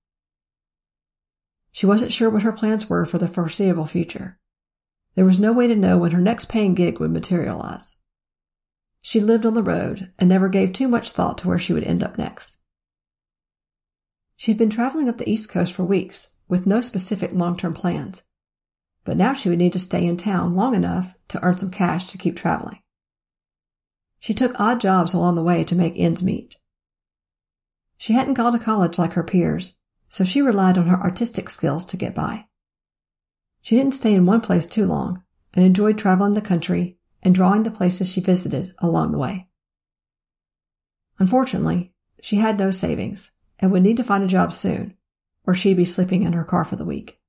She 1.72 1.86
wasn't 1.86 2.12
sure 2.12 2.30
what 2.30 2.44
her 2.44 2.52
plans 2.52 2.88
were 2.88 3.04
for 3.04 3.18
the 3.18 3.26
foreseeable 3.26 3.86
future. 3.86 4.38
There 5.16 5.24
was 5.24 5.40
no 5.40 5.52
way 5.52 5.66
to 5.66 5.74
know 5.74 5.98
when 5.98 6.12
her 6.12 6.20
next 6.20 6.48
paying 6.48 6.74
gig 6.74 7.00
would 7.00 7.10
materialize. 7.10 7.98
She 9.06 9.20
lived 9.20 9.44
on 9.44 9.52
the 9.52 9.62
road 9.62 10.10
and 10.18 10.30
never 10.30 10.48
gave 10.48 10.72
too 10.72 10.88
much 10.88 11.10
thought 11.10 11.36
to 11.38 11.48
where 11.48 11.58
she 11.58 11.74
would 11.74 11.84
end 11.84 12.02
up 12.02 12.16
next. 12.16 12.62
She 14.34 14.50
had 14.50 14.56
been 14.56 14.70
traveling 14.70 15.10
up 15.10 15.18
the 15.18 15.30
East 15.30 15.50
Coast 15.50 15.74
for 15.74 15.84
weeks 15.84 16.36
with 16.48 16.66
no 16.66 16.80
specific 16.80 17.30
long-term 17.30 17.74
plans, 17.74 18.22
but 19.04 19.18
now 19.18 19.34
she 19.34 19.50
would 19.50 19.58
need 19.58 19.74
to 19.74 19.78
stay 19.78 20.06
in 20.06 20.16
town 20.16 20.54
long 20.54 20.74
enough 20.74 21.16
to 21.28 21.42
earn 21.44 21.58
some 21.58 21.70
cash 21.70 22.06
to 22.06 22.18
keep 22.18 22.34
traveling. 22.34 22.78
She 24.20 24.32
took 24.32 24.58
odd 24.58 24.80
jobs 24.80 25.12
along 25.12 25.34
the 25.34 25.42
way 25.42 25.64
to 25.64 25.76
make 25.76 25.98
ends 25.98 26.22
meet. 26.22 26.56
She 27.98 28.14
hadn't 28.14 28.34
gone 28.34 28.54
to 28.54 28.58
college 28.58 28.98
like 28.98 29.12
her 29.12 29.22
peers, 29.22 29.80
so 30.08 30.24
she 30.24 30.40
relied 30.40 30.78
on 30.78 30.86
her 30.86 30.98
artistic 30.98 31.50
skills 31.50 31.84
to 31.86 31.98
get 31.98 32.14
by. 32.14 32.46
She 33.60 33.76
didn't 33.76 33.92
stay 33.92 34.14
in 34.14 34.24
one 34.24 34.40
place 34.40 34.64
too 34.64 34.86
long 34.86 35.22
and 35.52 35.62
enjoyed 35.62 35.98
traveling 35.98 36.32
the 36.32 36.40
country 36.40 36.96
and 37.24 37.34
drawing 37.34 37.62
the 37.62 37.70
places 37.70 38.10
she 38.12 38.20
visited 38.20 38.74
along 38.78 39.10
the 39.10 39.18
way. 39.18 39.48
Unfortunately, 41.18 41.94
she 42.20 42.36
had 42.36 42.58
no 42.58 42.70
savings 42.70 43.32
and 43.58 43.72
would 43.72 43.82
need 43.82 43.96
to 43.96 44.04
find 44.04 44.22
a 44.22 44.28
job 44.28 44.52
soon, 44.52 44.96
or 45.46 45.54
she'd 45.54 45.76
be 45.76 45.84
sleeping 45.84 46.22
in 46.22 46.32
her 46.32 46.44
car 46.44 46.64
for 46.64 46.76
the 46.76 46.84
week. 46.84 47.20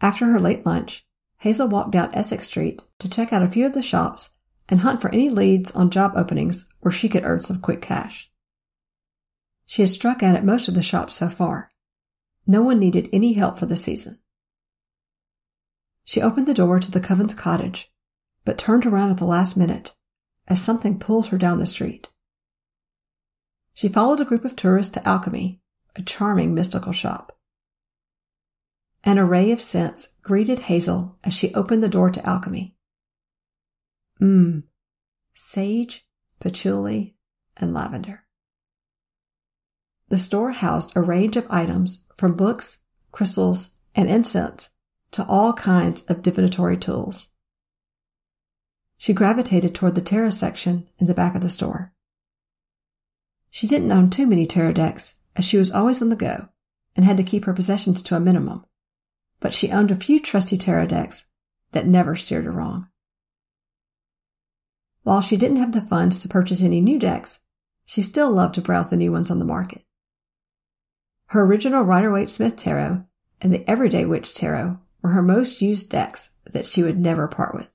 After 0.00 0.26
her 0.26 0.40
late 0.40 0.66
lunch, 0.66 1.06
Hazel 1.38 1.68
walked 1.68 1.92
down 1.92 2.14
Essex 2.14 2.46
Street 2.46 2.82
to 2.98 3.08
check 3.08 3.32
out 3.32 3.42
a 3.42 3.48
few 3.48 3.66
of 3.66 3.74
the 3.74 3.82
shops 3.82 4.36
and 4.68 4.80
hunt 4.80 5.00
for 5.00 5.10
any 5.10 5.28
leads 5.28 5.74
on 5.76 5.90
job 5.90 6.12
openings 6.16 6.72
where 6.80 6.92
she 6.92 7.08
could 7.08 7.24
earn 7.24 7.40
some 7.40 7.60
quick 7.60 7.82
cash. 7.82 8.30
She 9.66 9.82
had 9.82 9.90
struck 9.90 10.22
out 10.22 10.36
at 10.36 10.44
most 10.44 10.68
of 10.68 10.74
the 10.74 10.82
shops 10.82 11.14
so 11.14 11.28
far. 11.28 11.70
No 12.46 12.62
one 12.62 12.78
needed 12.78 13.08
any 13.12 13.34
help 13.34 13.58
for 13.58 13.66
the 13.66 13.76
season. 13.76 14.18
She 16.04 16.20
opened 16.20 16.46
the 16.46 16.54
door 16.54 16.80
to 16.80 16.90
the 16.90 17.00
Covens 17.00 17.36
cottage, 17.36 17.90
but 18.44 18.58
turned 18.58 18.86
around 18.86 19.10
at 19.10 19.18
the 19.18 19.24
last 19.24 19.56
minute 19.56 19.94
as 20.46 20.62
something 20.62 20.98
pulled 20.98 21.28
her 21.28 21.38
down 21.38 21.58
the 21.58 21.66
street. 21.66 22.08
She 23.72 23.88
followed 23.88 24.20
a 24.20 24.24
group 24.24 24.44
of 24.44 24.54
tourists 24.54 24.92
to 24.94 25.08
Alchemy, 25.08 25.60
a 25.96 26.02
charming 26.02 26.54
mystical 26.54 26.92
shop. 26.92 27.36
An 29.02 29.18
array 29.18 29.50
of 29.50 29.60
scents 29.60 30.16
greeted 30.22 30.60
Hazel 30.60 31.18
as 31.24 31.34
she 31.34 31.54
opened 31.54 31.82
the 31.82 31.88
door 31.88 32.10
to 32.10 32.26
Alchemy. 32.26 32.76
Mmm. 34.20 34.62
Sage, 35.34 36.06
patchouli, 36.40 37.16
and 37.56 37.74
lavender. 37.74 38.24
The 40.08 40.18
store 40.18 40.52
housed 40.52 40.96
a 40.96 41.00
range 41.00 41.36
of 41.36 41.46
items 41.50 42.04
from 42.16 42.36
books, 42.36 42.84
crystals, 43.10 43.78
and 43.94 44.08
incense 44.08 44.70
to 45.10 45.24
all 45.26 45.52
kinds 45.52 46.08
of 46.10 46.22
divinatory 46.22 46.76
tools. 46.76 47.33
She 49.04 49.12
gravitated 49.12 49.74
toward 49.74 49.96
the 49.96 50.00
tarot 50.00 50.30
section 50.30 50.88
in 50.98 51.08
the 51.08 51.12
back 51.12 51.34
of 51.34 51.42
the 51.42 51.50
store. 51.50 51.92
She 53.50 53.66
didn't 53.66 53.92
own 53.92 54.08
too 54.08 54.26
many 54.26 54.46
tarot 54.46 54.72
decks 54.72 55.20
as 55.36 55.44
she 55.44 55.58
was 55.58 55.70
always 55.70 56.00
on 56.00 56.08
the 56.08 56.16
go 56.16 56.48
and 56.96 57.04
had 57.04 57.18
to 57.18 57.22
keep 57.22 57.44
her 57.44 57.52
possessions 57.52 58.00
to 58.00 58.16
a 58.16 58.18
minimum, 58.18 58.64
but 59.40 59.52
she 59.52 59.70
owned 59.70 59.90
a 59.90 59.94
few 59.94 60.18
trusty 60.18 60.56
tarot 60.56 60.86
decks 60.86 61.26
that 61.72 61.86
never 61.86 62.16
steered 62.16 62.46
her 62.46 62.50
wrong. 62.50 62.88
While 65.02 65.20
she 65.20 65.36
didn't 65.36 65.58
have 65.58 65.72
the 65.72 65.82
funds 65.82 66.18
to 66.20 66.28
purchase 66.30 66.62
any 66.62 66.80
new 66.80 66.98
decks, 66.98 67.44
she 67.84 68.00
still 68.00 68.32
loved 68.32 68.54
to 68.54 68.62
browse 68.62 68.88
the 68.88 68.96
new 68.96 69.12
ones 69.12 69.30
on 69.30 69.38
the 69.38 69.44
market. 69.44 69.82
Her 71.26 71.44
original 71.44 71.82
Rider-Waite 71.82 72.30
Smith 72.30 72.56
Tarot 72.56 73.04
and 73.42 73.52
the 73.52 73.68
Everyday 73.68 74.06
Witch 74.06 74.34
Tarot 74.34 74.78
were 75.02 75.10
her 75.10 75.20
most 75.20 75.60
used 75.60 75.90
decks 75.90 76.36
that 76.50 76.64
she 76.64 76.82
would 76.82 76.98
never 76.98 77.28
part 77.28 77.54
with. 77.54 77.68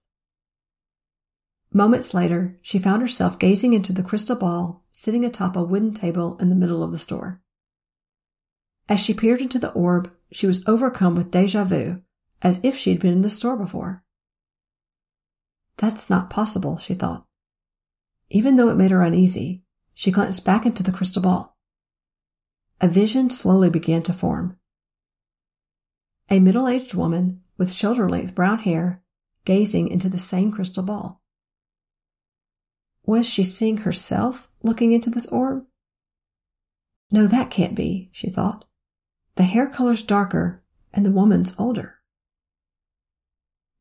Moments 1.72 2.14
later, 2.14 2.58
she 2.62 2.80
found 2.80 3.02
herself 3.02 3.38
gazing 3.38 3.74
into 3.74 3.94
the 3.94 4.04
crystal 4.04 4.36
ball 4.36 4.84
sitting 4.92 5.24
atop 5.24 5.56
a 5.56 5.64
wooden 5.64 5.94
table 5.94 6.36
in 6.38 6.50
the 6.50 6.56
middle 6.56 6.84
of 6.84 6.92
the 6.92 6.98
store. 6.98 7.42
As 8.88 9.00
she 9.00 9.14
peered 9.14 9.40
into 9.40 9.60
the 9.60 9.72
orb, 9.74 10.12
she 10.32 10.48
was 10.48 10.68
overcome 10.68 11.16
with 11.16 11.32
deja 11.32 11.64
vu 11.64 12.02
as 12.42 12.60
if 12.64 12.76
she'd 12.76 13.00
been 13.00 13.14
in 13.14 13.22
the 13.22 13.30
store 13.30 13.56
before. 13.56 14.04
That's 15.78 16.10
not 16.10 16.30
possible, 16.30 16.78
she 16.78 16.94
thought. 16.94 17.26
Even 18.30 18.56
though 18.56 18.70
it 18.70 18.78
made 18.78 18.92
her 18.92 19.02
uneasy, 19.02 19.64
she 19.94 20.12
glanced 20.12 20.46
back 20.46 20.66
into 20.66 20.84
the 20.84 20.92
crystal 20.92 21.22
ball. 21.22 21.58
A 22.82 22.88
vision 22.88 23.30
slowly 23.30 23.70
began 23.70 24.02
to 24.04 24.14
form. 24.14 24.58
A 26.30 26.40
middle-aged 26.40 26.94
woman 26.94 27.42
with 27.58 27.74
shoulder-length 27.74 28.34
brown 28.34 28.60
hair 28.60 29.04
gazing 29.46 29.88
into 29.88 30.10
the 30.10 30.18
same 30.18 30.52
crystal 30.52 30.84
ball. 30.84 31.22
Was 33.06 33.28
she 33.28 33.44
seeing 33.44 33.78
herself 33.78 34.50
looking 34.62 34.92
into 34.92 35.10
this 35.10 35.28
orb? 35.28 35.66
No, 37.12 37.28
that 37.28 37.50
can't 37.50 37.76
be, 37.76 38.10
she 38.12 38.30
thought. 38.30 38.66
The 39.36 39.44
hair 39.44 39.68
color's 39.68 40.04
darker 40.04 40.62
and 40.94 41.06
the 41.06 41.12
woman's 41.12 41.60
older. 41.60 41.96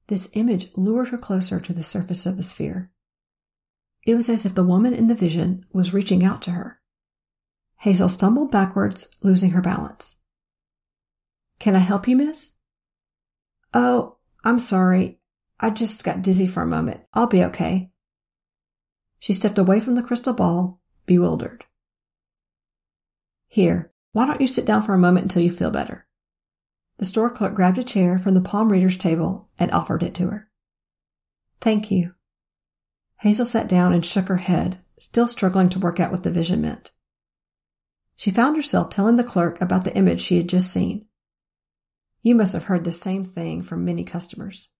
This 0.06 0.30
image 0.34 0.68
lured 0.76 1.08
her 1.08 1.18
closer 1.18 1.60
to 1.60 1.72
the 1.72 1.82
surface 1.82 2.24
of 2.24 2.36
the 2.36 2.42
sphere. 2.42 2.90
It 4.06 4.14
was 4.14 4.28
as 4.28 4.46
if 4.46 4.54
the 4.54 4.64
woman 4.64 4.94
in 4.94 5.08
the 5.08 5.14
vision 5.14 5.66
was 5.72 5.92
reaching 5.92 6.24
out 6.24 6.40
to 6.42 6.52
her. 6.52 6.80
Hazel 7.80 8.08
stumbled 8.08 8.50
backwards, 8.50 9.16
losing 9.22 9.50
her 9.50 9.60
balance. 9.60 10.16
Can 11.58 11.76
I 11.76 11.80
help 11.80 12.08
you, 12.08 12.16
miss? 12.16 12.54
Oh, 13.74 14.16
I'm 14.44 14.58
sorry. 14.58 15.18
I 15.60 15.70
just 15.70 16.04
got 16.04 16.22
dizzy 16.22 16.46
for 16.46 16.62
a 16.62 16.66
moment. 16.66 17.02
I'll 17.12 17.26
be 17.26 17.44
okay. 17.44 17.90
She 19.18 19.32
stepped 19.32 19.58
away 19.58 19.80
from 19.80 19.94
the 19.94 20.02
crystal 20.02 20.32
ball, 20.32 20.80
bewildered. 21.06 21.64
Here, 23.48 23.92
why 24.12 24.26
don't 24.26 24.40
you 24.40 24.46
sit 24.46 24.66
down 24.66 24.82
for 24.82 24.94
a 24.94 24.98
moment 24.98 25.24
until 25.24 25.42
you 25.42 25.50
feel 25.50 25.70
better? 25.70 26.06
The 26.98 27.04
store 27.04 27.30
clerk 27.30 27.54
grabbed 27.54 27.78
a 27.78 27.82
chair 27.82 28.18
from 28.18 28.34
the 28.34 28.40
palm 28.40 28.70
reader's 28.70 28.98
table 28.98 29.48
and 29.58 29.70
offered 29.70 30.02
it 30.02 30.14
to 30.16 30.28
her. 30.28 30.50
Thank 31.60 31.90
you. 31.90 32.14
Hazel 33.20 33.44
sat 33.44 33.68
down 33.68 33.92
and 33.92 34.04
shook 34.04 34.28
her 34.28 34.36
head, 34.36 34.78
still 34.98 35.28
struggling 35.28 35.68
to 35.70 35.78
work 35.78 35.98
out 35.98 36.12
what 36.12 36.22
the 36.22 36.30
vision 36.30 36.60
meant. 36.60 36.92
She 38.16 38.30
found 38.30 38.56
herself 38.56 38.90
telling 38.90 39.16
the 39.16 39.24
clerk 39.24 39.60
about 39.60 39.84
the 39.84 39.96
image 39.96 40.20
she 40.20 40.36
had 40.36 40.48
just 40.48 40.72
seen. 40.72 41.06
You 42.22 42.34
must 42.34 42.52
have 42.52 42.64
heard 42.64 42.84
the 42.84 42.92
same 42.92 43.24
thing 43.24 43.62
from 43.62 43.84
many 43.84 44.04
customers. 44.04 44.70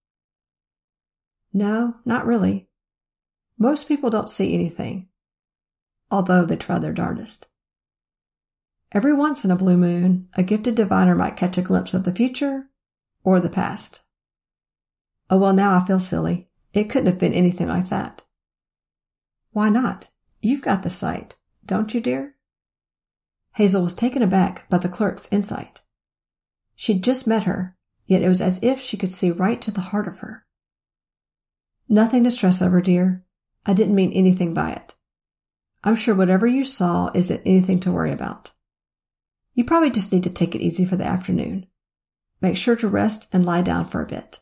No, 1.52 1.94
not 2.04 2.26
really. 2.26 2.67
Most 3.58 3.88
people 3.88 4.08
don't 4.08 4.30
see 4.30 4.54
anything, 4.54 5.08
although 6.10 6.44
they 6.44 6.56
try 6.56 6.78
their 6.78 6.92
darndest. 6.92 7.48
Every 8.92 9.12
once 9.12 9.44
in 9.44 9.50
a 9.50 9.56
blue 9.56 9.76
moon, 9.76 10.28
a 10.34 10.42
gifted 10.42 10.76
diviner 10.76 11.14
might 11.14 11.36
catch 11.36 11.58
a 11.58 11.62
glimpse 11.62 11.92
of 11.92 12.04
the 12.04 12.14
future 12.14 12.68
or 13.24 13.40
the 13.40 13.50
past. 13.50 14.02
Oh, 15.28 15.38
well, 15.38 15.52
now 15.52 15.76
I 15.76 15.84
feel 15.84 15.98
silly. 15.98 16.48
It 16.72 16.84
couldn't 16.84 17.06
have 17.06 17.18
been 17.18 17.34
anything 17.34 17.68
like 17.68 17.88
that. 17.88 18.22
Why 19.50 19.68
not? 19.68 20.10
You've 20.40 20.62
got 20.62 20.82
the 20.84 20.90
sight, 20.90 21.36
don't 21.66 21.92
you, 21.92 22.00
dear? 22.00 22.36
Hazel 23.54 23.82
was 23.82 23.94
taken 23.94 24.22
aback 24.22 24.68
by 24.70 24.78
the 24.78 24.88
clerk's 24.88 25.30
insight. 25.32 25.82
She'd 26.76 27.02
just 27.02 27.26
met 27.26 27.44
her, 27.44 27.76
yet 28.06 28.22
it 28.22 28.28
was 28.28 28.40
as 28.40 28.62
if 28.62 28.80
she 28.80 28.96
could 28.96 29.12
see 29.12 29.32
right 29.32 29.60
to 29.62 29.72
the 29.72 29.80
heart 29.80 30.06
of 30.06 30.18
her. 30.18 30.46
Nothing 31.88 32.22
to 32.24 32.30
stress 32.30 32.62
over, 32.62 32.80
dear. 32.80 33.24
I 33.68 33.74
didn't 33.74 33.94
mean 33.94 34.12
anything 34.12 34.54
by 34.54 34.72
it. 34.72 34.94
I'm 35.84 35.94
sure 35.94 36.14
whatever 36.14 36.46
you 36.46 36.64
saw 36.64 37.10
isn't 37.14 37.42
anything 37.44 37.78
to 37.80 37.92
worry 37.92 38.10
about. 38.10 38.52
You 39.52 39.64
probably 39.64 39.90
just 39.90 40.10
need 40.10 40.22
to 40.22 40.30
take 40.30 40.54
it 40.54 40.62
easy 40.62 40.86
for 40.86 40.96
the 40.96 41.06
afternoon. 41.06 41.66
Make 42.40 42.56
sure 42.56 42.76
to 42.76 42.88
rest 42.88 43.28
and 43.32 43.44
lie 43.44 43.60
down 43.60 43.84
for 43.84 44.00
a 44.00 44.06
bit. 44.06 44.40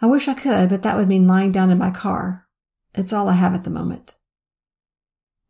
I 0.00 0.06
wish 0.06 0.28
I 0.28 0.34
could, 0.34 0.70
but 0.70 0.82
that 0.82 0.96
would 0.96 1.08
mean 1.08 1.26
lying 1.26 1.52
down 1.52 1.70
in 1.70 1.76
my 1.76 1.90
car. 1.90 2.48
It's 2.94 3.12
all 3.12 3.28
I 3.28 3.34
have 3.34 3.54
at 3.54 3.64
the 3.64 3.70
moment. 3.70 4.14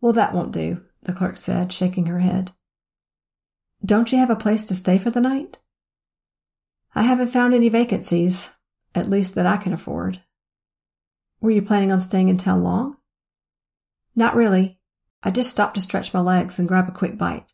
Well, 0.00 0.12
that 0.14 0.34
won't 0.34 0.52
do, 0.52 0.82
the 1.02 1.12
clerk 1.12 1.38
said, 1.38 1.72
shaking 1.72 2.06
her 2.06 2.18
head. 2.18 2.50
Don't 3.84 4.10
you 4.10 4.18
have 4.18 4.30
a 4.30 4.36
place 4.36 4.64
to 4.64 4.74
stay 4.74 4.98
for 4.98 5.10
the 5.10 5.20
night? 5.20 5.60
I 6.96 7.02
haven't 7.02 7.28
found 7.28 7.54
any 7.54 7.68
vacancies, 7.68 8.54
at 8.92 9.08
least 9.08 9.36
that 9.36 9.46
I 9.46 9.56
can 9.56 9.72
afford. 9.72 10.20
Were 11.44 11.50
you 11.50 11.60
planning 11.60 11.92
on 11.92 12.00
staying 12.00 12.30
in 12.30 12.38
town 12.38 12.62
long? 12.62 12.96
Not 14.16 14.34
really. 14.34 14.78
I 15.22 15.30
just 15.30 15.50
stopped 15.50 15.74
to 15.74 15.80
stretch 15.82 16.14
my 16.14 16.20
legs 16.20 16.58
and 16.58 16.66
grab 16.66 16.88
a 16.88 16.90
quick 16.90 17.18
bite. 17.18 17.52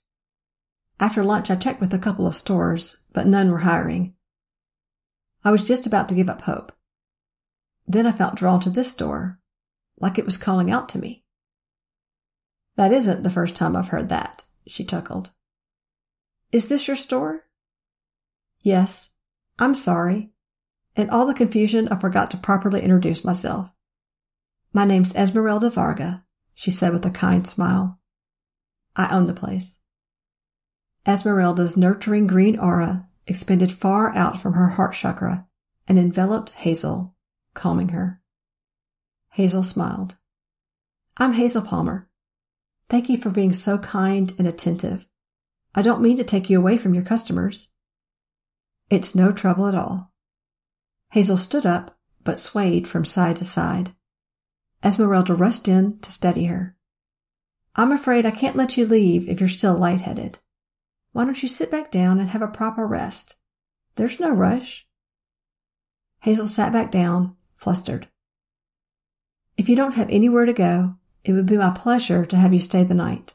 After 1.01 1.25
lunch, 1.25 1.51
I 1.51 1.57
checked 1.57 1.81
with 1.81 1.93
a 1.93 1.99
couple 1.99 2.25
of 2.25 2.37
stores, 2.37 3.09
but 3.13 3.27
none 3.27 3.51
were 3.51 3.67
hiring. 3.67 4.15
I 5.45 5.51
was 5.51 5.67
just 5.67 5.89
about 5.89 6.09
to 6.09 6.15
give 6.15 6.29
up 6.29 6.43
hope. 6.43 6.71
Then 7.85 8.07
I 8.07 8.13
felt 8.13 8.37
drawn 8.37 8.61
to 8.61 8.71
this 8.71 8.93
store, 8.93 9.41
like 9.99 10.21
it 10.21 10.25
was 10.25 10.37
calling 10.37 10.71
out 10.71 10.89
to 10.91 11.01
me. 11.01 11.25
That 12.77 12.93
isn't 12.93 13.25
the 13.25 13.29
first 13.29 13.57
time 13.57 13.75
I've 13.75 13.89
heard 13.89 14.09
that, 14.09 14.45
she 14.69 14.85
chuckled. 14.85 15.33
Is 16.53 16.69
this 16.69 16.87
your 16.87 16.97
store? 16.97 17.47
Yes. 18.61 19.15
I'm 19.59 19.75
sorry. 19.75 20.31
In 20.95 21.11
all 21.11 21.27
the 21.27 21.35
confusion, 21.35 21.89
I 21.89 21.99
forgot 21.99 22.31
to 22.31 22.37
properly 22.37 22.83
introduce 22.83 23.25
myself. 23.25 23.73
My 24.73 24.85
name's 24.85 25.15
Esmeralda 25.17 25.69
Varga, 25.69 26.25
she 26.55 26.71
said 26.71 26.93
with 26.93 27.05
a 27.05 27.11
kind 27.11 27.45
smile. 27.45 27.99
I 28.95 29.13
own 29.15 29.27
the 29.27 29.35
place. 29.35 29.79
Esmeralda's 31.05 31.77
nurturing 31.77 32.29
green 32.29 32.57
aura 32.57 33.09
expanded 33.27 33.73
far 33.73 34.15
out 34.15 34.41
from 34.41 34.53
her 34.53 34.69
heart 34.69 34.95
chakra 34.95 35.47
and 35.89 35.99
enveloped 35.99 36.51
Hazel, 36.51 37.17
calming 37.53 37.89
her. 37.89 38.21
Hazel 39.33 39.65
smiled. 39.65 40.19
I'm 41.17 41.33
Hazel 41.33 41.63
Palmer. 41.63 42.09
Thank 42.89 43.09
you 43.09 43.17
for 43.17 43.31
being 43.31 43.53
so 43.53 43.77
kind 43.79 44.33
and 44.39 44.47
attentive. 44.47 45.09
I 45.75 45.83
don't 45.83 46.03
mean 46.03 46.17
to 46.17 46.25
take 46.25 46.49
you 46.49 46.59
away 46.59 46.77
from 46.77 46.95
your 46.95 47.05
customers. 47.05 47.71
It's 48.89 49.17
no 49.17 49.33
trouble 49.33 49.67
at 49.67 49.75
all. 49.75 50.13
Hazel 51.11 51.39
stood 51.39 51.67
up, 51.67 51.99
but 52.23 52.39
swayed 52.39 52.87
from 52.87 53.05
side 53.05 53.37
to 53.37 53.45
side. 53.45 53.95
Esmeralda 54.83 55.35
rushed 55.35 55.69
in 55.69 55.99
to 56.01 56.11
steady 56.11 56.47
her. 56.47 56.77
I'm 57.77 57.93
afraid 57.93 58.27
I 58.27 58.31
can't 58.31 58.57
let 58.57 58.77
you 58.77 58.87
leave 58.87 59.29
if 59.29 59.41
you're 59.41 59.49
still 59.49 59.77
lightheaded. 59.77 60.39
Why 61.13 61.25
don't 61.25 61.43
you 61.43 61.49
sit 61.49 61.71
back 61.71 61.91
down 61.91 62.19
and 62.19 62.31
have 62.31 62.43
a 62.43 62.49
proper 62.49 62.87
rest? 62.87 63.37
There's 63.97 64.21
no 64.21 64.31
rush. 64.31 64.87
Hazel 66.21 66.47
sat 66.47 66.73
back 66.73 66.91
down, 66.91 67.37
flustered. 67.57 68.09
If 69.57 69.69
you 69.69 69.77
don't 69.77 69.95
have 69.95 70.09
anywhere 70.11 70.47
to 70.47 70.53
go, 70.53 70.97
it 71.25 71.33
would 71.33 71.47
be 71.47 71.57
my 71.57 71.71
pleasure 71.71 72.25
to 72.25 72.37
have 72.37 72.53
you 72.53 72.59
stay 72.59 72.85
the 72.85 72.95
night. 72.95 73.35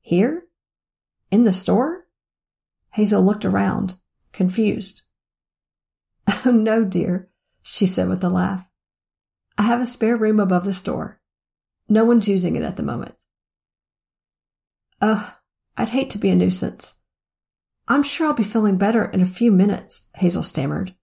Here? 0.00 0.44
In 1.30 1.44
the 1.44 1.52
store? 1.52 2.06
Hazel 2.90 3.22
looked 3.22 3.44
around, 3.44 3.94
confused. 4.32 5.02
Oh, 6.44 6.50
no, 6.54 6.84
dear, 6.84 7.30
she 7.62 7.86
said 7.86 8.08
with 8.08 8.24
a 8.24 8.28
laugh. 8.28 8.68
I 9.58 9.62
have 9.62 9.80
a 9.80 9.86
spare 9.86 10.16
room 10.16 10.40
above 10.40 10.64
the 10.64 10.72
store. 10.72 11.20
No 11.88 12.04
one's 12.04 12.28
using 12.28 12.56
it 12.56 12.62
at 12.62 12.76
the 12.76 12.82
moment. 12.82 13.14
Oh, 15.00 15.36
I'd 15.76 15.90
hate 15.90 16.10
to 16.10 16.18
be 16.18 16.30
a 16.30 16.34
nuisance. 16.34 17.00
I'm 17.88 18.02
sure 18.02 18.28
I'll 18.28 18.34
be 18.34 18.44
feeling 18.44 18.78
better 18.78 19.04
in 19.04 19.20
a 19.20 19.26
few 19.26 19.50
minutes, 19.50 20.10
Hazel 20.16 20.42
stammered, 20.42 20.94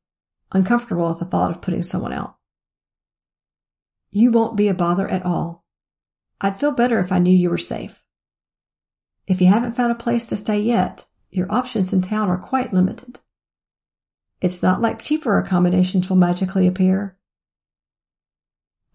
uncomfortable 0.51 1.09
at 1.11 1.19
the 1.19 1.25
thought 1.25 1.51
of 1.51 1.61
putting 1.61 1.83
someone 1.83 2.13
out. 2.13 2.37
You 4.09 4.31
won't 4.31 4.57
be 4.57 4.67
a 4.67 4.73
bother 4.73 5.07
at 5.07 5.25
all. 5.25 5.65
I'd 6.41 6.59
feel 6.59 6.71
better 6.71 6.99
if 6.99 7.11
I 7.11 7.19
knew 7.19 7.35
you 7.35 7.49
were 7.49 7.57
safe. 7.57 8.03
If 9.27 9.41
you 9.41 9.47
haven't 9.47 9.73
found 9.73 9.91
a 9.91 9.95
place 9.95 10.25
to 10.27 10.37
stay 10.37 10.59
yet, 10.59 11.05
your 11.29 11.51
options 11.51 11.93
in 11.93 12.01
town 12.01 12.29
are 12.29 12.37
quite 12.37 12.73
limited. 12.73 13.19
It's 14.41 14.63
not 14.63 14.81
like 14.81 15.01
cheaper 15.01 15.37
accommodations 15.37 16.09
will 16.09 16.17
magically 16.17 16.65
appear. 16.65 17.18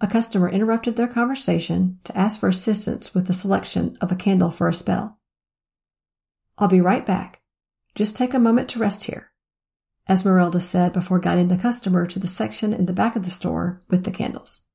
A 0.01 0.07
customer 0.07 0.49
interrupted 0.49 0.97
their 0.97 1.09
conversation 1.09 2.01
to 2.05 2.17
ask 2.17 2.41
for 2.41 2.49
assistance 2.49 3.15
with 3.15 3.27
the 3.27 3.33
selection 3.33 3.97
of 4.01 4.11
a 4.11 4.17
candle 4.17 4.51
for 4.51 4.69
a 4.69 4.75
spell. 4.75 5.19
I'll 6.59 6.69
be 6.69 6.81
right 6.81 7.07
back. 7.07 7.43
Just 7.95 8.17
take 8.17 8.35
a 8.35 8.39
moment 8.39 8.69
to 8.71 8.79
rest 8.79 9.05
here, 9.05 9.31
Esmeralda 10.09 10.61
said 10.61 10.93
before 10.93 11.21
guiding 11.21 11.49
the 11.49 11.57
customer 11.57 12.07
to 12.07 12.19
the 12.19 12.29
section 12.29 12.73
in 12.73 12.87
the 12.87 12.93
back 12.93 13.15
of 13.17 13.25
the 13.25 13.31
store 13.31 13.83
with 13.89 14.05
the 14.05 14.11
candles. 14.11 14.67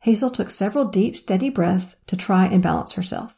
Hazel 0.00 0.30
took 0.30 0.50
several 0.50 0.86
deep, 0.86 1.16
steady 1.16 1.48
breaths 1.48 1.96
to 2.06 2.16
try 2.16 2.46
and 2.46 2.62
balance 2.62 2.92
herself. 2.92 3.36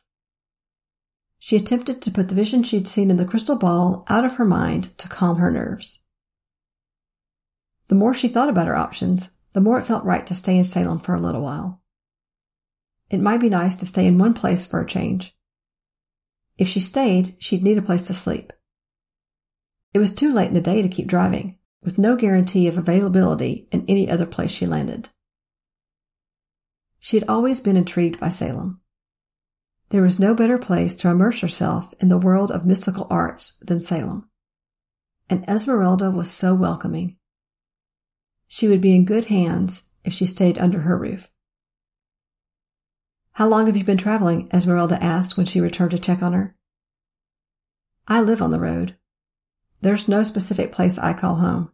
She 1.38 1.56
attempted 1.56 2.02
to 2.02 2.10
put 2.10 2.28
the 2.28 2.34
vision 2.34 2.62
she'd 2.62 2.88
seen 2.88 3.10
in 3.10 3.16
the 3.16 3.24
crystal 3.24 3.56
ball 3.56 4.04
out 4.08 4.24
of 4.24 4.36
her 4.36 4.44
mind 4.44 4.96
to 4.98 5.08
calm 5.08 5.36
her 5.36 5.50
nerves. 5.50 6.02
The 7.86 7.94
more 7.94 8.12
she 8.12 8.28
thought 8.28 8.48
about 8.48 8.66
her 8.66 8.76
options, 8.76 9.30
the 9.58 9.64
more 9.64 9.80
it 9.80 9.84
felt 9.84 10.04
right 10.04 10.24
to 10.24 10.36
stay 10.36 10.56
in 10.56 10.62
Salem 10.62 11.00
for 11.00 11.16
a 11.16 11.20
little 11.20 11.42
while. 11.42 11.82
It 13.10 13.18
might 13.18 13.40
be 13.40 13.48
nice 13.48 13.74
to 13.74 13.86
stay 13.86 14.06
in 14.06 14.16
one 14.16 14.32
place 14.32 14.64
for 14.64 14.80
a 14.80 14.86
change. 14.86 15.36
If 16.58 16.68
she 16.68 16.78
stayed, 16.78 17.34
she'd 17.40 17.64
need 17.64 17.76
a 17.76 17.82
place 17.82 18.02
to 18.02 18.14
sleep. 18.14 18.52
It 19.92 19.98
was 19.98 20.14
too 20.14 20.32
late 20.32 20.46
in 20.46 20.54
the 20.54 20.60
day 20.60 20.80
to 20.80 20.88
keep 20.88 21.08
driving, 21.08 21.58
with 21.82 21.98
no 21.98 22.14
guarantee 22.14 22.68
of 22.68 22.78
availability 22.78 23.66
in 23.72 23.84
any 23.88 24.08
other 24.08 24.26
place 24.26 24.52
she 24.52 24.64
landed. 24.64 25.08
She 27.00 27.18
had 27.18 27.28
always 27.28 27.58
been 27.58 27.76
intrigued 27.76 28.20
by 28.20 28.28
Salem. 28.28 28.80
There 29.88 30.02
was 30.02 30.20
no 30.20 30.34
better 30.34 30.58
place 30.58 30.94
to 30.94 31.08
immerse 31.08 31.40
herself 31.40 31.92
in 31.98 32.10
the 32.10 32.16
world 32.16 32.52
of 32.52 32.64
mystical 32.64 33.08
arts 33.10 33.56
than 33.60 33.82
Salem. 33.82 34.30
And 35.28 35.44
Esmeralda 35.48 36.12
was 36.12 36.30
so 36.30 36.54
welcoming. 36.54 37.17
She 38.48 38.66
would 38.66 38.80
be 38.80 38.96
in 38.96 39.04
good 39.04 39.26
hands 39.26 39.90
if 40.04 40.12
she 40.12 40.26
stayed 40.26 40.58
under 40.58 40.80
her 40.80 40.98
roof. 40.98 41.30
How 43.32 43.46
long 43.46 43.66
have 43.66 43.76
you 43.76 43.84
been 43.84 43.98
traveling? 43.98 44.48
Esmeralda 44.52 45.00
asked 45.00 45.36
when 45.36 45.46
she 45.46 45.60
returned 45.60 45.92
to 45.92 45.98
check 45.98 46.22
on 46.22 46.32
her. 46.32 46.56
I 48.08 48.20
live 48.20 48.42
on 48.42 48.50
the 48.50 48.58
road. 48.58 48.96
There's 49.80 50.08
no 50.08 50.24
specific 50.24 50.72
place 50.72 50.98
I 50.98 51.12
call 51.12 51.36
home. 51.36 51.70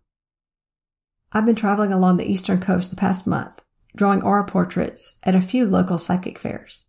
I've 1.32 1.46
been 1.46 1.54
traveling 1.54 1.92
along 1.92 2.18
the 2.18 2.30
eastern 2.30 2.60
coast 2.60 2.90
the 2.90 2.96
past 2.96 3.26
month, 3.26 3.62
drawing 3.96 4.22
aura 4.22 4.44
portraits 4.44 5.20
at 5.22 5.34
a 5.34 5.40
few 5.40 5.64
local 5.64 5.96
psychic 5.96 6.38
fairs. 6.38 6.84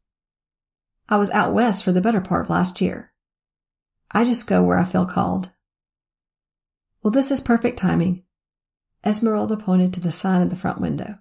I 1.08 1.18
was 1.18 1.32
out 1.32 1.54
west 1.54 1.86
for 1.86 1.94
the 1.94 2.02
better 2.02 2.20
part 2.20 2.42
of 2.46 2.50
last 2.50 2.82
year. 2.82 3.14
I 4.12 4.26
just 4.26 4.48
go 4.48 4.62
where 4.62 4.78
I 4.78 4.84
feel 4.84 5.06
called. 5.06 5.52
Well, 7.02 7.12
this 7.12 7.32
is 7.32 7.40
perfect 7.40 7.78
timing. 7.80 8.25
Esmeralda 9.06 9.56
pointed 9.56 9.94
to 9.94 10.00
the 10.00 10.12
sign 10.12 10.42
in 10.42 10.50
the 10.50 10.56
front 10.56 10.82
window. 10.82 11.20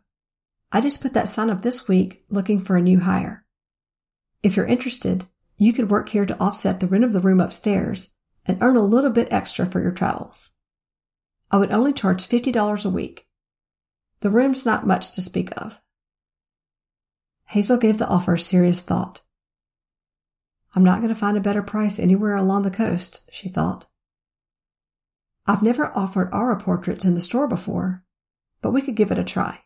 I 0.72 0.80
just 0.80 1.02
put 1.02 1.12
that 1.14 1.28
sign 1.28 1.50
up 1.50 1.60
this 1.60 1.86
week 1.86 2.24
looking 2.30 2.60
for 2.60 2.76
a 2.76 2.82
new 2.82 3.00
hire. 3.00 3.44
If 4.42 4.56
you're 4.56 4.66
interested, 4.66 5.26
you 5.56 5.72
could 5.72 5.90
work 5.90 6.08
here 6.08 6.26
to 6.26 6.38
offset 6.40 6.80
the 6.80 6.86
rent 6.86 7.04
of 7.04 7.12
the 7.12 7.20
room 7.20 7.40
upstairs 7.40 8.12
and 8.46 8.58
earn 8.60 8.76
a 8.76 8.82
little 8.82 9.10
bit 9.10 9.32
extra 9.32 9.66
for 9.66 9.80
your 9.80 9.92
travels. 9.92 10.50
I 11.50 11.58
would 11.58 11.70
only 11.70 11.92
charge 11.92 12.26
$50 12.26 12.84
a 12.84 12.90
week. 12.90 13.26
The 14.20 14.30
room's 14.30 14.66
not 14.66 14.86
much 14.86 15.12
to 15.12 15.22
speak 15.22 15.50
of. 15.56 15.80
Hazel 17.48 17.78
gave 17.78 17.98
the 17.98 18.08
offer 18.08 18.36
serious 18.36 18.80
thought. 18.80 19.22
I'm 20.74 20.82
not 20.82 20.98
going 20.98 21.10
to 21.10 21.14
find 21.14 21.36
a 21.36 21.40
better 21.40 21.62
price 21.62 22.00
anywhere 22.00 22.34
along 22.34 22.62
the 22.62 22.70
coast, 22.70 23.28
she 23.30 23.48
thought. 23.48 23.86
I've 25.46 25.62
never 25.62 25.96
offered 25.96 26.32
aura 26.32 26.56
portraits 26.56 27.04
in 27.04 27.14
the 27.14 27.20
store 27.20 27.46
before, 27.46 28.02
but 28.62 28.70
we 28.70 28.80
could 28.80 28.96
give 28.96 29.10
it 29.10 29.18
a 29.18 29.24
try. 29.24 29.60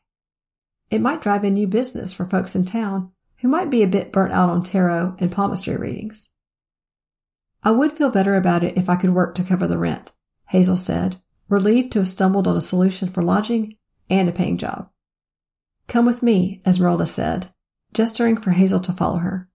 It 0.91 1.01
might 1.01 1.23
drive 1.23 1.45
in 1.45 1.55
new 1.55 1.67
business 1.67 2.13
for 2.13 2.25
folks 2.25 2.57
in 2.57 2.65
town 2.65 3.13
who 3.39 3.49
might 3.49 3.71
be 3.71 3.83
a 3.83 3.89
bit 3.89 4.13
burnt 4.13 4.33
out 4.33 4.51
on 4.51 4.63
tarot 4.63 5.17
and 5.19 5.31
palmistry 5.31 5.77
readings. 5.77 6.31
I 7.63 7.71
would 7.71 7.93
feel 7.93 8.11
better 8.11 8.35
about 8.35 8.65
it 8.65 8.77
if 8.77 8.89
I 8.89 8.97
could 8.97 9.11
work 9.11 9.35
to 9.37 9.45
cover 9.45 9.67
the 9.67 9.79
rent, 9.79 10.13
Hazel 10.47 10.77
said, 10.77 11.21
relieved 11.49 11.93
to 11.93 12.01
have 12.01 12.09
stumbled 12.09 12.49
on 12.49 12.57
a 12.57 12.61
solution 12.61 13.09
for 13.09 13.23
lodging 13.23 13.77
and 14.11 14.29
a 14.29 14.33
paying 14.33 14.59
job. 14.59 14.91
Come 15.87 16.07
with 16.07 16.23
me, 16.23 16.61
Esmeralda 16.67 17.07
said, 17.07 17.49
gesturing 17.93 18.37
for 18.37 18.51
Hazel 18.51 18.81
to 18.81 18.93
follow 18.93 19.19
her. 19.19 19.49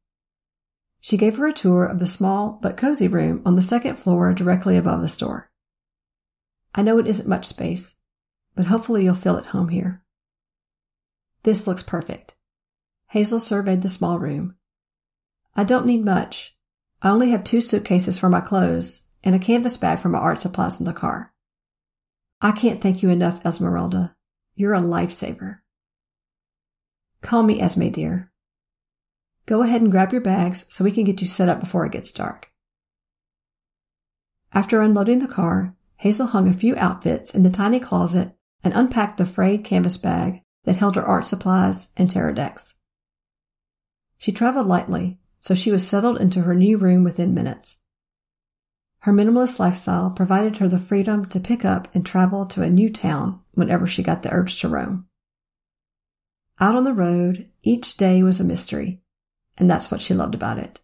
She 1.00 1.18
gave 1.18 1.38
her 1.38 1.48
a 1.48 1.54
tour 1.54 1.86
of 1.86 2.00
the 2.00 2.08
small 2.08 2.60
but 2.62 2.78
cozy 2.78 3.08
room 3.08 3.42
on 3.46 3.56
the 3.56 3.62
second 3.62 3.98
floor 3.98 4.34
directly 4.34 4.78
above 4.78 5.02
the 5.02 5.10
store. 5.10 5.52
I 6.76 6.82
know 6.82 6.98
it 6.98 7.08
isn't 7.08 7.30
much 7.30 7.46
space, 7.46 7.96
but 8.56 8.66
hopefully 8.66 9.04
you'll 9.04 9.16
feel 9.16 9.38
at 9.38 9.48
home 9.48 9.70
here. 9.70 10.04
This 11.44 11.68
looks 11.68 11.84
perfect. 11.84 12.36
Hazel 13.10 13.40
surveyed 13.40 13.82
the 13.82 13.90
small 13.90 14.18
room. 14.18 14.56
I 15.56 15.64
don't 15.64 15.86
need 15.86 16.04
much. 16.04 16.58
I 17.02 17.10
only 17.10 17.30
have 17.30 17.44
two 17.44 17.62
suitcases 17.62 18.18
for 18.18 18.30
my 18.30 18.42
clothes 18.42 19.10
and 19.24 19.36
a 19.36 19.40
canvas 19.40 19.78
bag 19.78 20.00
for 20.00 20.10
my 20.10 20.20
art 20.20 20.42
supplies 20.42 20.80
in 20.80 20.86
the 20.86 20.94
car. 20.94 21.34
I 22.42 22.52
can't 22.52 22.82
thank 22.82 23.04
you 23.04 23.10
enough, 23.10 23.46
Esmeralda. 23.46 24.16
You're 24.56 24.74
a 24.74 24.82
lifesaver. 24.82 25.60
Call 27.22 27.44
me 27.44 27.62
Esme, 27.62 27.90
dear. 27.90 28.32
Go 29.46 29.62
ahead 29.62 29.82
and 29.82 29.92
grab 29.92 30.12
your 30.12 30.22
bags 30.22 30.66
so 30.70 30.84
we 30.84 30.92
can 30.92 31.04
get 31.04 31.22
you 31.22 31.28
set 31.28 31.50
up 31.50 31.60
before 31.60 31.86
it 31.86 31.92
gets 31.92 32.12
dark. 32.12 32.48
After 34.54 34.82
unloading 34.82 35.20
the 35.20 35.28
car, 35.28 35.76
Hazel 36.04 36.28
hung 36.28 36.50
a 36.50 36.54
few 36.54 36.76
outfits 36.76 37.34
in 37.34 37.44
the 37.44 37.50
tiny 37.50 37.80
closet 37.80 38.36
and 38.62 38.74
unpacked 38.74 39.18
the 39.18 39.26
frayed 39.26 39.64
canvas 39.64 39.96
bag 39.96 40.42
that 40.66 40.76
held 40.76 40.98
her 40.98 41.02
art 41.02 41.26
supplies 41.26 41.94
and 41.96 42.10
tarot 42.10 42.34
decks. 42.34 42.82
She 44.18 44.34
traveled 44.34 44.68
lightly, 44.68 45.22
so 45.40 45.56
she 45.56 45.72
was 45.72 45.88
settled 45.88 46.20
into 46.20 46.42
her 46.42 46.56
new 46.56 46.78
room 46.78 47.06
within 47.06 47.34
minutes. 47.34 47.84
Her 49.00 49.14
minimalist 49.14 49.60
lifestyle 49.60 50.10
provided 50.10 50.58
her 50.58 50.68
the 50.68 50.78
freedom 50.78 51.26
to 51.28 51.40
pick 51.40 51.64
up 51.64 51.88
and 51.96 52.06
travel 52.06 52.46
to 52.48 52.64
a 52.64 52.70
new 52.70 52.90
town 52.90 53.40
whenever 53.54 53.88
she 53.88 54.04
got 54.04 54.24
the 54.24 54.34
urge 54.34 54.60
to 54.60 54.68
roam. 54.68 55.08
Out 56.60 56.76
on 56.76 56.84
the 56.84 56.92
road, 56.92 57.50
each 57.62 57.96
day 57.96 58.22
was 58.24 58.42
a 58.42 58.44
mystery, 58.44 59.02
and 59.58 59.72
that's 59.72 59.90
what 59.90 60.02
she 60.02 60.14
loved 60.14 60.36
about 60.36 60.60
it. 60.60 60.82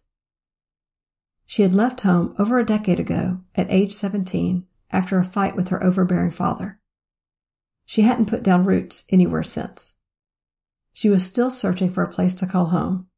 She 1.44 1.60
had 1.60 1.74
left 1.74 2.00
home 2.00 2.34
over 2.38 2.58
a 2.58 2.64
decade 2.64 2.98
ago 2.98 3.42
at 3.54 3.70
age 3.70 3.92
17 3.92 4.66
after 4.92 5.18
a 5.18 5.24
fight 5.24 5.56
with 5.56 5.68
her 5.68 5.82
overbearing 5.82 6.30
father. 6.30 6.80
She 7.86 8.02
hadn't 8.02 8.26
put 8.26 8.42
down 8.42 8.64
roots 8.64 9.04
anywhere 9.10 9.42
since. 9.42 9.96
She 10.92 11.08
was 11.08 11.24
still 11.24 11.50
searching 11.50 11.90
for 11.90 12.02
a 12.02 12.12
place 12.12 12.34
to 12.34 12.46
call 12.46 12.66
home, 12.66 13.08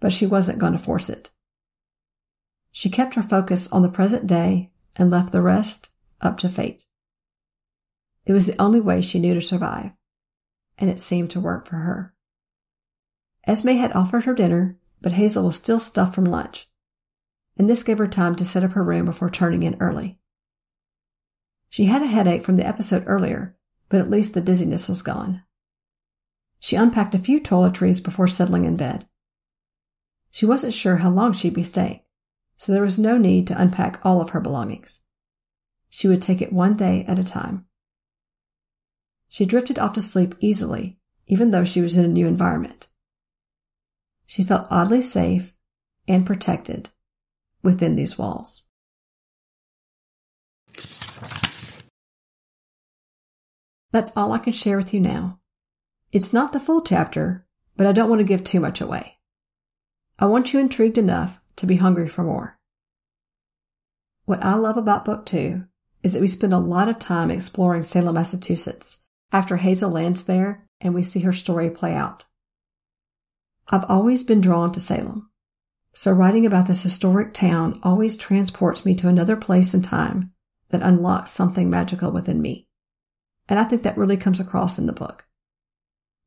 but 0.00 0.12
she 0.12 0.26
wasn't 0.26 0.58
going 0.58 0.72
to 0.72 0.78
force 0.78 1.08
it. 1.08 1.30
She 2.70 2.90
kept 2.90 3.14
her 3.14 3.22
focus 3.22 3.72
on 3.72 3.82
the 3.82 3.88
present 3.88 4.26
day 4.26 4.70
and 4.96 5.10
left 5.10 5.32
the 5.32 5.42
rest 5.42 5.90
up 6.20 6.38
to 6.38 6.48
fate. 6.48 6.84
It 8.26 8.32
was 8.32 8.46
the 8.46 8.60
only 8.60 8.80
way 8.80 9.00
she 9.00 9.18
knew 9.18 9.34
to 9.34 9.40
survive, 9.40 9.92
and 10.78 10.90
it 10.90 11.00
seemed 11.00 11.30
to 11.30 11.40
work 11.40 11.66
for 11.66 11.76
her. 11.76 12.14
Esme 13.46 13.70
had 13.70 13.92
offered 13.92 14.24
her 14.24 14.34
dinner 14.34 14.78
but 15.00 15.12
Hazel 15.12 15.46
was 15.46 15.56
still 15.56 15.80
stuffed 15.80 16.14
from 16.14 16.24
lunch, 16.24 16.68
and 17.56 17.68
this 17.68 17.82
gave 17.82 17.98
her 17.98 18.08
time 18.08 18.34
to 18.36 18.44
set 18.44 18.64
up 18.64 18.72
her 18.72 18.82
room 18.82 19.06
before 19.06 19.30
turning 19.30 19.62
in 19.62 19.76
early. 19.80 20.17
She 21.68 21.86
had 21.86 22.02
a 22.02 22.06
headache 22.06 22.42
from 22.42 22.56
the 22.56 22.66
episode 22.66 23.04
earlier, 23.06 23.56
but 23.88 24.00
at 24.00 24.10
least 24.10 24.34
the 24.34 24.40
dizziness 24.40 24.88
was 24.88 25.02
gone. 25.02 25.42
She 26.60 26.76
unpacked 26.76 27.14
a 27.14 27.18
few 27.18 27.40
toiletries 27.40 28.02
before 28.02 28.26
settling 28.26 28.64
in 28.64 28.76
bed. 28.76 29.06
She 30.30 30.46
wasn't 30.46 30.74
sure 30.74 30.96
how 30.96 31.10
long 31.10 31.32
she'd 31.32 31.54
be 31.54 31.62
staying, 31.62 32.00
so 32.56 32.72
there 32.72 32.82
was 32.82 32.98
no 32.98 33.16
need 33.16 33.46
to 33.46 33.60
unpack 33.60 34.00
all 34.04 34.20
of 34.20 34.30
her 34.30 34.40
belongings. 34.40 35.00
She 35.88 36.08
would 36.08 36.20
take 36.20 36.42
it 36.42 36.52
one 36.52 36.74
day 36.74 37.04
at 37.06 37.18
a 37.18 37.24
time. 37.24 37.66
She 39.28 39.46
drifted 39.46 39.78
off 39.78 39.92
to 39.94 40.02
sleep 40.02 40.34
easily, 40.40 40.98
even 41.26 41.50
though 41.50 41.64
she 41.64 41.80
was 41.80 41.96
in 41.96 42.04
a 42.04 42.08
new 42.08 42.26
environment. 42.26 42.88
She 44.26 44.44
felt 44.44 44.66
oddly 44.70 45.02
safe 45.02 45.54
and 46.06 46.26
protected 46.26 46.90
within 47.62 47.94
these 47.94 48.18
walls. 48.18 48.67
That's 53.90 54.16
all 54.16 54.32
I 54.32 54.38
can 54.38 54.52
share 54.52 54.76
with 54.76 54.92
you 54.92 55.00
now. 55.00 55.40
It's 56.12 56.32
not 56.32 56.52
the 56.52 56.60
full 56.60 56.82
chapter, 56.82 57.46
but 57.76 57.86
I 57.86 57.92
don't 57.92 58.08
want 58.08 58.20
to 58.20 58.26
give 58.26 58.44
too 58.44 58.60
much 58.60 58.80
away. 58.80 59.18
I 60.18 60.26
want 60.26 60.52
you 60.52 60.60
intrigued 60.60 60.98
enough 60.98 61.40
to 61.56 61.66
be 61.66 61.76
hungry 61.76 62.08
for 62.08 62.22
more. 62.22 62.58
What 64.24 64.42
I 64.44 64.54
love 64.54 64.76
about 64.76 65.04
book 65.04 65.24
two 65.24 65.64
is 66.02 66.12
that 66.12 66.20
we 66.20 66.28
spend 66.28 66.52
a 66.52 66.58
lot 66.58 66.88
of 66.88 66.98
time 66.98 67.30
exploring 67.30 67.82
Salem, 67.82 68.14
Massachusetts 68.14 69.02
after 69.32 69.56
Hazel 69.56 69.90
lands 69.90 70.24
there 70.24 70.66
and 70.80 70.94
we 70.94 71.02
see 71.02 71.20
her 71.20 71.32
story 71.32 71.70
play 71.70 71.94
out. 71.94 72.26
I've 73.68 73.84
always 73.88 74.22
been 74.22 74.40
drawn 74.40 74.72
to 74.72 74.80
Salem. 74.80 75.30
So 75.92 76.12
writing 76.12 76.46
about 76.46 76.66
this 76.66 76.82
historic 76.82 77.34
town 77.34 77.80
always 77.82 78.16
transports 78.16 78.86
me 78.86 78.94
to 78.96 79.08
another 79.08 79.36
place 79.36 79.74
and 79.74 79.84
time 79.84 80.32
that 80.70 80.82
unlocks 80.82 81.30
something 81.30 81.68
magical 81.68 82.12
within 82.12 82.40
me. 82.40 82.67
And 83.48 83.58
I 83.58 83.64
think 83.64 83.82
that 83.82 83.96
really 83.96 84.16
comes 84.16 84.40
across 84.40 84.78
in 84.78 84.86
the 84.86 84.92
book. 84.92 85.26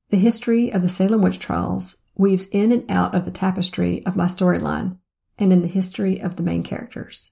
The 0.10 0.18
history 0.18 0.72
of 0.72 0.82
the 0.82 0.90
Salem 0.90 1.22
witch 1.22 1.40
trials 1.40 2.02
weaves 2.16 2.48
in 2.48 2.72
and 2.72 2.90
out 2.90 3.16
of 3.16 3.26
the 3.26 3.32
tapestry 3.32 4.06
of 4.06 4.16
my 4.16 4.26
storyline 4.26 4.98
and 5.38 5.54
in 5.54 5.62
the 5.62 5.68
history 5.68 6.20
of 6.20 6.36
the 6.36 6.44
main 6.44 6.64
characters. 6.64 7.32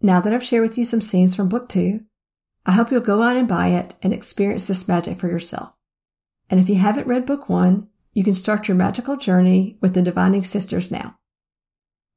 Now 0.00 0.20
that 0.20 0.32
I've 0.32 0.44
shared 0.44 0.62
with 0.62 0.78
you 0.78 0.84
some 0.84 1.00
scenes 1.00 1.34
from 1.34 1.48
book 1.48 1.68
two, 1.68 2.02
I 2.64 2.72
hope 2.72 2.90
you'll 2.90 3.00
go 3.00 3.22
out 3.22 3.36
and 3.36 3.48
buy 3.48 3.68
it 3.68 3.94
and 4.02 4.12
experience 4.12 4.66
this 4.66 4.86
magic 4.86 5.18
for 5.18 5.28
yourself. 5.28 5.74
And 6.50 6.60
if 6.60 6.68
you 6.68 6.76
haven't 6.76 7.06
read 7.06 7.26
book 7.26 7.48
one, 7.48 7.88
you 8.12 8.22
can 8.22 8.34
start 8.34 8.68
your 8.68 8.76
magical 8.76 9.16
journey 9.16 9.76
with 9.80 9.94
the 9.94 10.02
Divining 10.02 10.44
Sisters 10.44 10.90
now. 10.90 11.16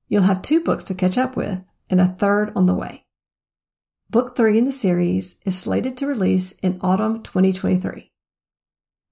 You'll 0.07 0.23
have 0.23 0.41
two 0.41 0.63
books 0.63 0.83
to 0.85 0.95
catch 0.95 1.17
up 1.17 1.35
with 1.35 1.63
and 1.89 1.99
a 1.99 2.07
third 2.07 2.51
on 2.55 2.65
the 2.65 2.75
way. 2.75 3.05
Book 4.11 4.35
three 4.35 4.57
in 4.57 4.65
the 4.65 4.73
series 4.73 5.39
is 5.45 5.57
slated 5.57 5.95
to 5.95 6.05
release 6.05 6.59
in 6.59 6.81
autumn 6.81 7.23
2023. 7.23 8.11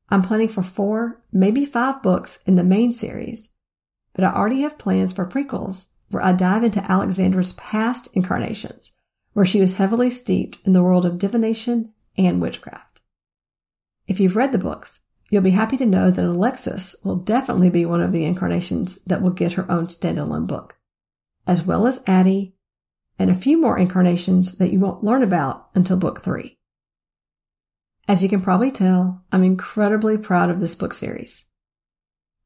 I'm 0.09 0.21
planning 0.21 0.49
for 0.49 0.61
four, 0.61 1.23
maybe 1.31 1.63
five 1.63 2.03
books 2.03 2.43
in 2.45 2.55
the 2.55 2.65
main 2.65 2.91
series, 2.91 3.53
but 4.13 4.25
I 4.25 4.33
already 4.33 4.59
have 4.63 4.77
plans 4.77 5.13
for 5.13 5.25
prequels 5.25 5.85
where 6.09 6.21
I 6.21 6.33
dive 6.33 6.65
into 6.65 6.83
Alexandra's 6.91 7.53
past 7.53 8.13
incarnations, 8.13 8.91
where 9.31 9.45
she 9.45 9.61
was 9.61 9.77
heavily 9.77 10.09
steeped 10.09 10.57
in 10.65 10.73
the 10.73 10.83
world 10.83 11.05
of 11.05 11.17
divination 11.17 11.93
and 12.17 12.41
witchcraft. 12.41 12.99
If 14.05 14.19
you've 14.19 14.35
read 14.35 14.51
the 14.51 14.57
books, 14.57 14.99
you'll 15.29 15.41
be 15.43 15.51
happy 15.51 15.77
to 15.77 15.85
know 15.85 16.11
that 16.11 16.25
Alexis 16.25 16.97
will 17.05 17.15
definitely 17.15 17.69
be 17.69 17.85
one 17.85 18.01
of 18.01 18.11
the 18.11 18.25
incarnations 18.25 19.01
that 19.05 19.21
will 19.21 19.29
get 19.29 19.53
her 19.53 19.71
own 19.71 19.87
standalone 19.87 20.45
book, 20.45 20.75
as 21.47 21.65
well 21.65 21.87
as 21.87 22.03
Addie 22.05 22.57
and 23.19 23.29
a 23.29 23.35
few 23.35 23.61
more 23.61 23.77
incarnations 23.77 24.57
that 24.57 24.71
you 24.71 24.79
won't 24.79 25.03
learn 25.03 25.21
about 25.21 25.67
until 25.75 25.97
book 25.97 26.21
three. 26.21 26.57
As 28.07 28.23
you 28.23 28.29
can 28.29 28.41
probably 28.41 28.71
tell, 28.71 29.23
I'm 29.31 29.43
incredibly 29.43 30.17
proud 30.17 30.49
of 30.49 30.61
this 30.61 30.73
book 30.73 30.93
series. 30.93 31.45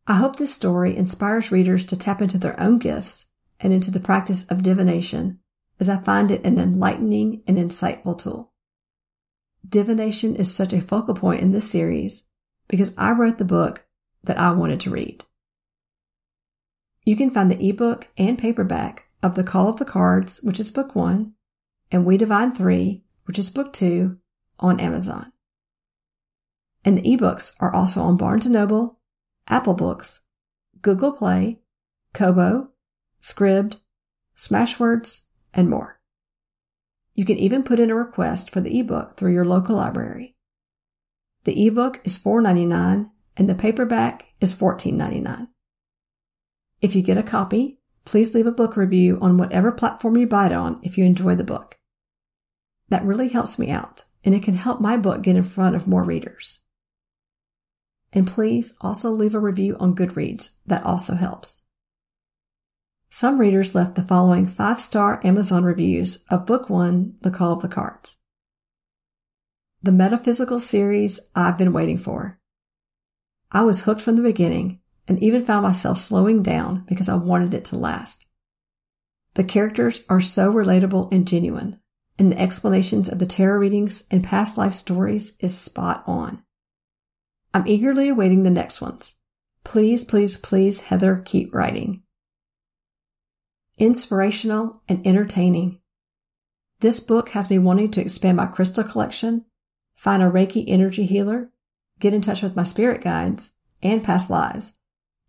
I 0.08 0.16
hope 0.16 0.36
this 0.36 0.54
story 0.54 0.98
inspires 0.98 1.52
readers 1.52 1.86
to 1.86 1.98
tap 1.98 2.22
into 2.22 2.38
their 2.38 2.60
own 2.60 2.80
gifts 2.80 3.30
and 3.62 3.72
into 3.72 3.92
the 3.92 4.02
practice 4.02 4.46
of 4.52 4.64
divination 4.64 5.40
as 5.80 5.88
I 5.88 5.98
find 5.98 6.32
it 6.32 6.44
an 6.44 6.60
enlightening 6.60 7.44
and 7.48 7.58
insightful 7.58 8.18
tool. 8.18 8.52
Divination 9.68 10.36
is 10.36 10.54
such 10.54 10.74
a 10.74 10.82
focal 10.82 11.14
point 11.14 11.42
in 11.42 11.52
this 11.52 11.70
series 11.70 12.24
because 12.68 12.94
I 12.98 13.12
wrote 13.12 13.38
the 13.38 13.46
book 13.46 13.86
that 14.24 14.38
I 14.38 14.52
wanted 14.52 14.82
to 14.82 14.90
read. 14.90 15.24
You 17.06 17.16
can 17.16 17.32
find 17.32 17.50
the 17.50 17.70
ebook 17.70 18.08
and 18.18 18.38
paperback 18.38 19.08
of 19.24 19.36
The 19.36 19.44
Call 19.44 19.70
of 19.70 19.78
the 19.78 19.86
Cards, 19.86 20.42
which 20.44 20.60
is 20.60 20.70
book 20.70 20.94
one, 20.94 21.34
and 21.92 22.06
We 22.06 22.18
Divine 22.18 22.54
Three, 22.54 23.04
which 23.24 23.40
is 23.40 23.50
book 23.50 23.72
two, 23.74 24.18
on 24.60 24.80
Amazon. 24.80 25.32
And 26.86 26.98
the 26.98 27.18
ebooks 27.18 27.56
are 27.60 27.74
also 27.74 28.02
on 28.02 28.18
Barnes 28.18 28.46
& 28.46 28.50
Noble, 28.50 29.00
Apple 29.48 29.74
Books, 29.74 30.26
Google 30.82 31.14
Play, 31.14 31.62
Kobo, 32.14 32.70
Scribd, 33.22 33.78
Smashwords, 34.36 35.28
and 35.54 35.70
more. 35.70 36.02
You 37.14 37.26
can 37.26 37.38
even 37.38 37.64
put 37.64 37.80
in 37.80 37.90
a 37.90 37.96
request 37.96 38.50
for 38.50 38.60
the 38.60 38.80
ebook 38.80 39.16
through 39.16 39.34
your 39.34 39.46
local 39.46 39.78
library. 39.78 40.36
The 41.46 41.68
ebook 41.68 42.02
is 42.04 42.18
$4.99 42.18 43.10
and 43.38 43.50
the 43.50 43.56
paperback 43.56 44.26
is 44.42 44.54
$14.99. 44.54 45.48
If 46.82 46.96
you 46.96 47.02
get 47.02 47.18
a 47.18 47.24
copy, 47.24 47.80
please 48.06 48.36
leave 48.36 48.48
a 48.48 48.52
book 48.52 48.76
review 48.76 49.18
on 49.22 49.38
whatever 49.38 49.72
platform 49.72 50.18
you 50.18 50.28
buy 50.28 50.48
it 50.48 50.52
on 50.52 50.80
if 50.84 50.98
you 50.98 51.06
enjoy 51.06 51.36
the 51.36 51.44
book. 51.44 51.78
That 52.90 53.04
really 53.04 53.30
helps 53.30 53.58
me 53.58 53.72
out, 53.72 54.04
and 54.24 54.36
it 54.36 54.44
can 54.44 54.56
help 54.56 54.82
my 54.82 54.98
book 54.98 55.22
get 55.24 55.36
in 55.36 55.44
front 55.44 55.76
of 55.76 55.88
more 55.88 56.04
readers. 56.04 56.64
And 58.12 58.28
please 58.28 58.78
also 58.82 59.10
leave 59.10 59.34
a 59.34 59.40
review 59.40 59.76
on 59.80 59.96
Goodreads. 59.96 60.58
That 60.66 60.84
also 60.84 61.16
helps. 61.16 61.68
Some 63.10 63.40
readers 63.40 63.76
left 63.76 63.96
the 63.96 64.02
following 64.02 64.48
five 64.48 64.80
star 64.80 65.20
Amazon 65.24 65.64
reviews 65.64 66.24
of 66.30 66.46
Book 66.46 66.70
One, 66.70 67.16
The 67.22 67.32
Call 67.32 67.54
of 67.54 67.62
the 67.62 67.68
Cards. 67.68 68.18
The 69.82 69.92
metaphysical 69.92 70.60
series 70.60 71.20
I've 71.36 71.58
been 71.58 71.74
waiting 71.74 71.98
for. 71.98 72.40
I 73.52 73.62
was 73.62 73.82
hooked 73.82 74.02
from 74.02 74.16
the 74.16 74.22
beginning 74.22 74.80
and 75.08 75.22
even 75.22 75.46
found 75.46 75.64
myself 75.64 75.98
slowing 75.98 76.42
down 76.42 76.86
because 76.88 77.10
I 77.10 77.16
wanted 77.16 77.54
it 77.54 77.66
to 77.66 77.78
last. 77.78 78.28
The 79.36 79.44
characters 79.44 80.04
are 80.10 80.22
so 80.22 80.52
relatable 80.52 81.12
and 81.12 81.28
genuine, 81.28 81.80
and 82.20 82.32
the 82.32 82.40
explanations 82.40 83.10
of 83.10 83.20
the 83.20 83.26
tarot 83.26 83.58
readings 83.58 84.08
and 84.12 84.24
past 84.24 84.58
life 84.58 84.74
stories 84.74 85.38
is 85.40 85.58
spot 85.58 86.04
on. 86.06 86.44
I'm 87.54 87.68
eagerly 87.68 88.10
awaiting 88.10 88.44
the 88.44 88.50
next 88.50 88.82
ones. 88.82 89.16
Please, 89.64 90.04
please, 90.04 90.38
please, 90.38 90.82
Heather, 90.82 91.22
keep 91.24 91.54
writing. 91.54 92.04
Inspirational 93.78 94.82
and 94.88 95.06
entertaining. 95.06 95.80
This 96.80 97.00
book 97.00 97.30
has 97.30 97.50
me 97.50 97.58
wanting 97.58 97.92
to 97.92 98.02
expand 98.02 98.38
my 98.38 98.46
crystal 98.46 98.84
collection, 98.84 99.46
find 99.96 100.22
a 100.22 100.30
Reiki 100.30 100.66
energy 100.68 101.06
healer, 101.06 101.50
get 102.00 102.14
in 102.14 102.22
touch 102.22 102.42
with 102.42 102.56
my 102.56 102.64
spirit 102.64 103.02
guides, 103.02 103.56
and 103.82 104.04
past 104.04 104.30
lives, 104.30 104.80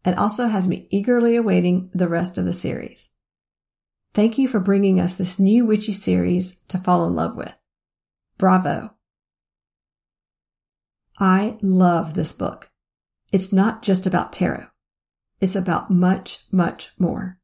and 0.04 0.16
also 0.16 0.48
has 0.48 0.68
me 0.68 0.86
eagerly 0.90 1.36
awaiting 1.36 1.90
the 1.94 2.08
rest 2.08 2.36
of 2.38 2.44
the 2.44 2.52
series. 2.52 3.10
Thank 4.12 4.38
you 4.38 4.46
for 4.46 4.60
bringing 4.60 5.00
us 5.00 5.16
this 5.16 5.40
new 5.40 5.64
witchy 5.64 5.92
series 5.92 6.60
to 6.68 6.78
fall 6.78 7.06
in 7.06 7.14
love 7.14 7.36
with. 7.36 7.54
Bravo. 8.38 8.94
I 11.18 11.58
love 11.62 12.14
this 12.14 12.32
book. 12.32 12.70
It's 13.32 13.52
not 13.52 13.82
just 13.82 14.06
about 14.06 14.32
tarot. 14.32 14.66
It's 15.40 15.56
about 15.56 15.90
much, 15.90 16.44
much 16.52 16.92
more. 16.98 17.38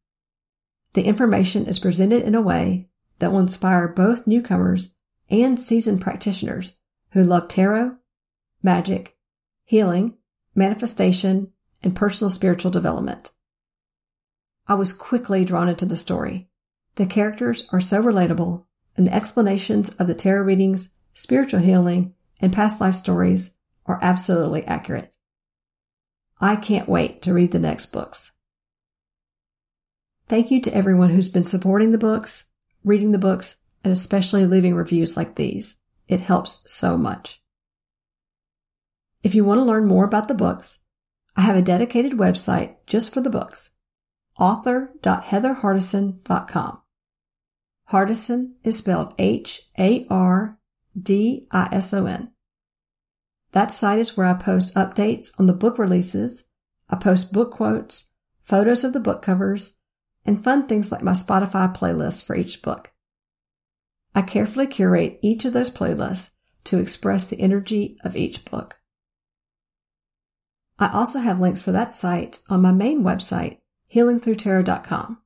The 0.92 1.04
information 1.04 1.66
is 1.66 1.78
presented 1.78 2.22
in 2.22 2.34
a 2.34 2.42
way 2.42 2.88
that 3.18 3.32
will 3.32 3.40
inspire 3.40 3.88
both 3.88 4.26
newcomers 4.26 4.94
and 5.30 5.58
seasoned 5.58 6.00
practitioners 6.00 6.78
who 7.12 7.22
love 7.22 7.48
tarot, 7.48 7.96
magic, 8.62 9.16
healing, 9.64 10.14
manifestation, 10.54 11.52
and 11.82 11.96
personal 11.96 12.30
spiritual 12.30 12.70
development. 12.70 13.30
I 14.66 14.74
was 14.74 14.92
quickly 14.92 15.44
drawn 15.44 15.68
into 15.68 15.86
the 15.86 15.96
story. 15.96 16.48
The 16.96 17.06
characters 17.06 17.68
are 17.72 17.80
so 17.80 18.02
relatable, 18.02 18.64
and 18.96 19.06
the 19.06 19.14
explanations 19.14 19.94
of 19.96 20.06
the 20.06 20.14
tarot 20.14 20.44
readings, 20.44 20.94
spiritual 21.14 21.60
healing, 21.60 22.14
and 22.40 22.52
past 22.52 22.80
life 22.80 22.94
stories 22.94 23.56
are 23.86 23.98
absolutely 24.02 24.64
accurate. 24.64 25.16
I 26.40 26.56
can't 26.56 26.88
wait 26.88 27.22
to 27.22 27.34
read 27.34 27.52
the 27.52 27.58
next 27.58 27.86
books. 27.86 28.32
Thank 30.26 30.50
you 30.50 30.60
to 30.62 30.74
everyone 30.74 31.10
who's 31.10 31.28
been 31.28 31.44
supporting 31.44 31.90
the 31.90 31.98
books, 31.98 32.50
reading 32.84 33.10
the 33.10 33.18
books, 33.18 33.60
and 33.82 33.92
especially 33.92 34.46
leaving 34.46 34.74
reviews 34.74 35.16
like 35.16 35.34
these. 35.34 35.80
It 36.06 36.20
helps 36.20 36.64
so 36.72 36.96
much. 36.96 37.42
If 39.22 39.34
you 39.34 39.44
want 39.44 39.58
to 39.58 39.64
learn 39.64 39.86
more 39.86 40.04
about 40.04 40.28
the 40.28 40.34
books, 40.34 40.84
I 41.41 41.45
have 41.45 41.57
a 41.57 41.62
dedicated 41.62 42.18
website 42.18 42.76
just 42.86 43.14
for 43.14 43.22
the 43.22 43.30
books. 43.30 43.76
author.heatherhardison.com. 44.38 46.82
Hardison 47.91 48.51
is 48.62 48.76
spelled 48.76 49.14
H-A-R-D-I-S-O-N. 49.18 50.03
That 53.53 53.72
site 53.72 53.99
is 53.99 54.18
where 54.18 54.26
I 54.26 54.34
post 54.34 54.74
updates 54.74 55.41
on 55.41 55.47
the 55.47 55.55
book 55.55 55.78
releases. 55.78 56.51
I 56.91 56.97
post 56.97 57.32
book 57.32 57.53
quotes, 57.53 58.12
photos 58.43 58.84
of 58.84 58.93
the 58.93 59.01
book 59.01 59.22
covers, 59.22 59.78
and 60.26 60.45
fun 60.45 60.66
things 60.66 60.93
like 60.93 61.03
my 61.03 61.12
Spotify 61.12 61.74
playlist 61.74 62.26
for 62.26 62.36
each 62.36 62.61
book. 62.61 62.93
I 64.14 64.20
carefully 64.20 64.66
curate 64.66 65.18
each 65.22 65.47
of 65.47 65.55
those 65.55 65.70
playlists 65.70 66.32
to 66.64 66.78
express 66.78 67.24
the 67.24 67.41
energy 67.41 67.97
of 68.05 68.14
each 68.14 68.45
book. 68.45 68.76
I 70.80 70.90
also 70.92 71.18
have 71.18 71.40
links 71.40 71.60
for 71.60 71.72
that 71.72 71.92
site 71.92 72.40
on 72.48 72.62
my 72.62 72.72
main 72.72 73.02
website, 73.02 73.58
healingthrutarot.com. 73.94 75.18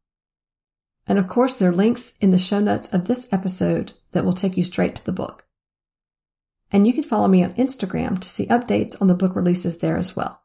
And 1.07 1.19
of 1.19 1.29
course, 1.29 1.57
there 1.57 1.71
are 1.71 1.75
links 1.75 2.19
in 2.19 2.31
the 2.31 2.39
show 2.39 2.59
notes 2.59 2.93
of 2.93 3.07
this 3.07 3.33
episode 3.33 3.93
that 4.11 4.25
will 4.25 4.33
take 4.33 4.57
you 4.57 4.65
straight 4.65 4.97
to 4.97 5.07
the 5.07 5.13
book. 5.13 5.47
And 6.73 6.89
you 6.89 6.93
can 6.93 7.05
follow 7.05 7.29
me 7.29 7.45
on 7.45 7.53
Instagram 7.53 8.19
to 8.19 8.29
see 8.29 8.47
updates 8.47 9.01
on 9.01 9.07
the 9.07 9.15
book 9.15 9.37
releases 9.37 9.79
there 9.79 9.97
as 9.97 10.17
well. 10.17 10.43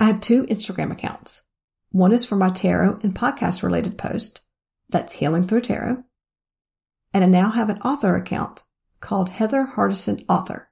I 0.00 0.04
have 0.06 0.20
two 0.20 0.46
Instagram 0.46 0.90
accounts. 0.90 1.46
One 1.90 2.12
is 2.12 2.24
for 2.24 2.34
my 2.34 2.50
tarot 2.50 2.98
and 3.04 3.14
podcast 3.14 3.62
related 3.62 3.98
post. 3.98 4.40
That's 4.88 5.14
Healing 5.14 5.44
Thru 5.44 5.60
Tarot. 5.60 6.02
And 7.14 7.22
I 7.22 7.28
now 7.28 7.50
have 7.50 7.68
an 7.68 7.80
author 7.82 8.16
account 8.16 8.64
called 9.00 9.28
Heather 9.28 9.68
Hardison 9.76 10.24
Author. 10.28 10.71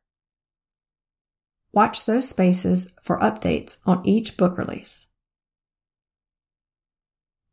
Watch 1.72 2.04
those 2.04 2.28
spaces 2.28 2.94
for 3.02 3.18
updates 3.20 3.80
on 3.86 4.04
each 4.04 4.36
book 4.36 4.58
release. 4.58 5.10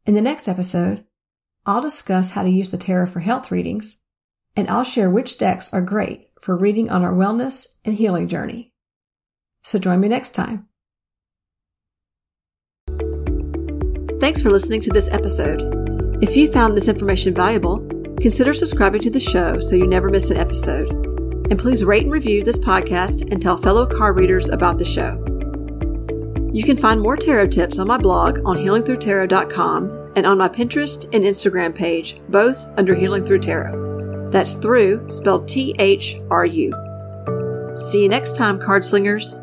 In 0.05 0.15
the 0.15 0.21
next 0.21 0.47
episode, 0.47 1.05
I'll 1.65 1.81
discuss 1.81 2.31
how 2.31 2.43
to 2.43 2.49
use 2.49 2.71
the 2.71 2.77
tarot 2.77 3.07
for 3.07 3.19
health 3.19 3.51
readings, 3.51 4.01
and 4.55 4.69
I'll 4.69 4.85
share 4.85 5.09
which 5.09 5.37
decks 5.37 5.73
are 5.73 5.81
great 5.81 6.29
for 6.41 6.55
reading 6.55 6.89
on 6.89 7.03
our 7.03 7.13
wellness 7.13 7.75
and 7.83 7.95
healing 7.95 8.27
journey. 8.27 8.71
So 9.63 9.77
join 9.77 9.99
me 9.99 10.07
next 10.07 10.31
time. 10.31 10.67
Thanks 14.19 14.41
for 14.41 14.49
listening 14.49 14.81
to 14.81 14.89
this 14.91 15.09
episode. 15.09 15.61
If 16.23 16.35
you 16.35 16.51
found 16.51 16.75
this 16.75 16.87
information 16.87 17.35
valuable, 17.35 17.79
consider 18.19 18.53
subscribing 18.53 19.01
to 19.01 19.09
the 19.09 19.19
show 19.19 19.59
so 19.59 19.75
you 19.75 19.85
never 19.85 20.09
miss 20.09 20.31
an 20.31 20.37
episode. 20.37 21.16
And 21.49 21.57
please 21.57 21.83
rate 21.83 22.03
and 22.03 22.11
review 22.11 22.43
this 22.43 22.59
podcast 22.59 23.31
and 23.31 23.41
tell 23.41 23.57
fellow 23.57 23.85
card 23.85 24.17
readers 24.17 24.49
about 24.49 24.77
the 24.79 24.85
show. 24.85 25.23
You 26.53 26.63
can 26.63 26.77
find 26.77 26.99
more 26.99 27.17
tarot 27.17 27.47
tips 27.47 27.79
on 27.79 27.87
my 27.87 27.97
blog 27.97 28.39
on 28.45 28.57
healingthrutarot.com 28.57 30.13
and 30.15 30.25
on 30.25 30.37
my 30.37 30.49
Pinterest 30.49 31.03
and 31.13 31.23
Instagram 31.23 31.75
page, 31.75 32.19
both 32.29 32.57
under 32.77 32.95
Healing 32.95 33.25
Thru 33.25 33.39
Tarot. 33.39 34.29
That's 34.31 34.55
through 34.55 35.09
spelled 35.09 35.47
T 35.47 35.75
H 35.79 36.17
R 36.31 36.45
U. 36.45 36.73
See 37.75 38.03
you 38.03 38.09
next 38.09 38.35
time, 38.35 38.59
card 38.59 38.83
slingers. 38.83 39.37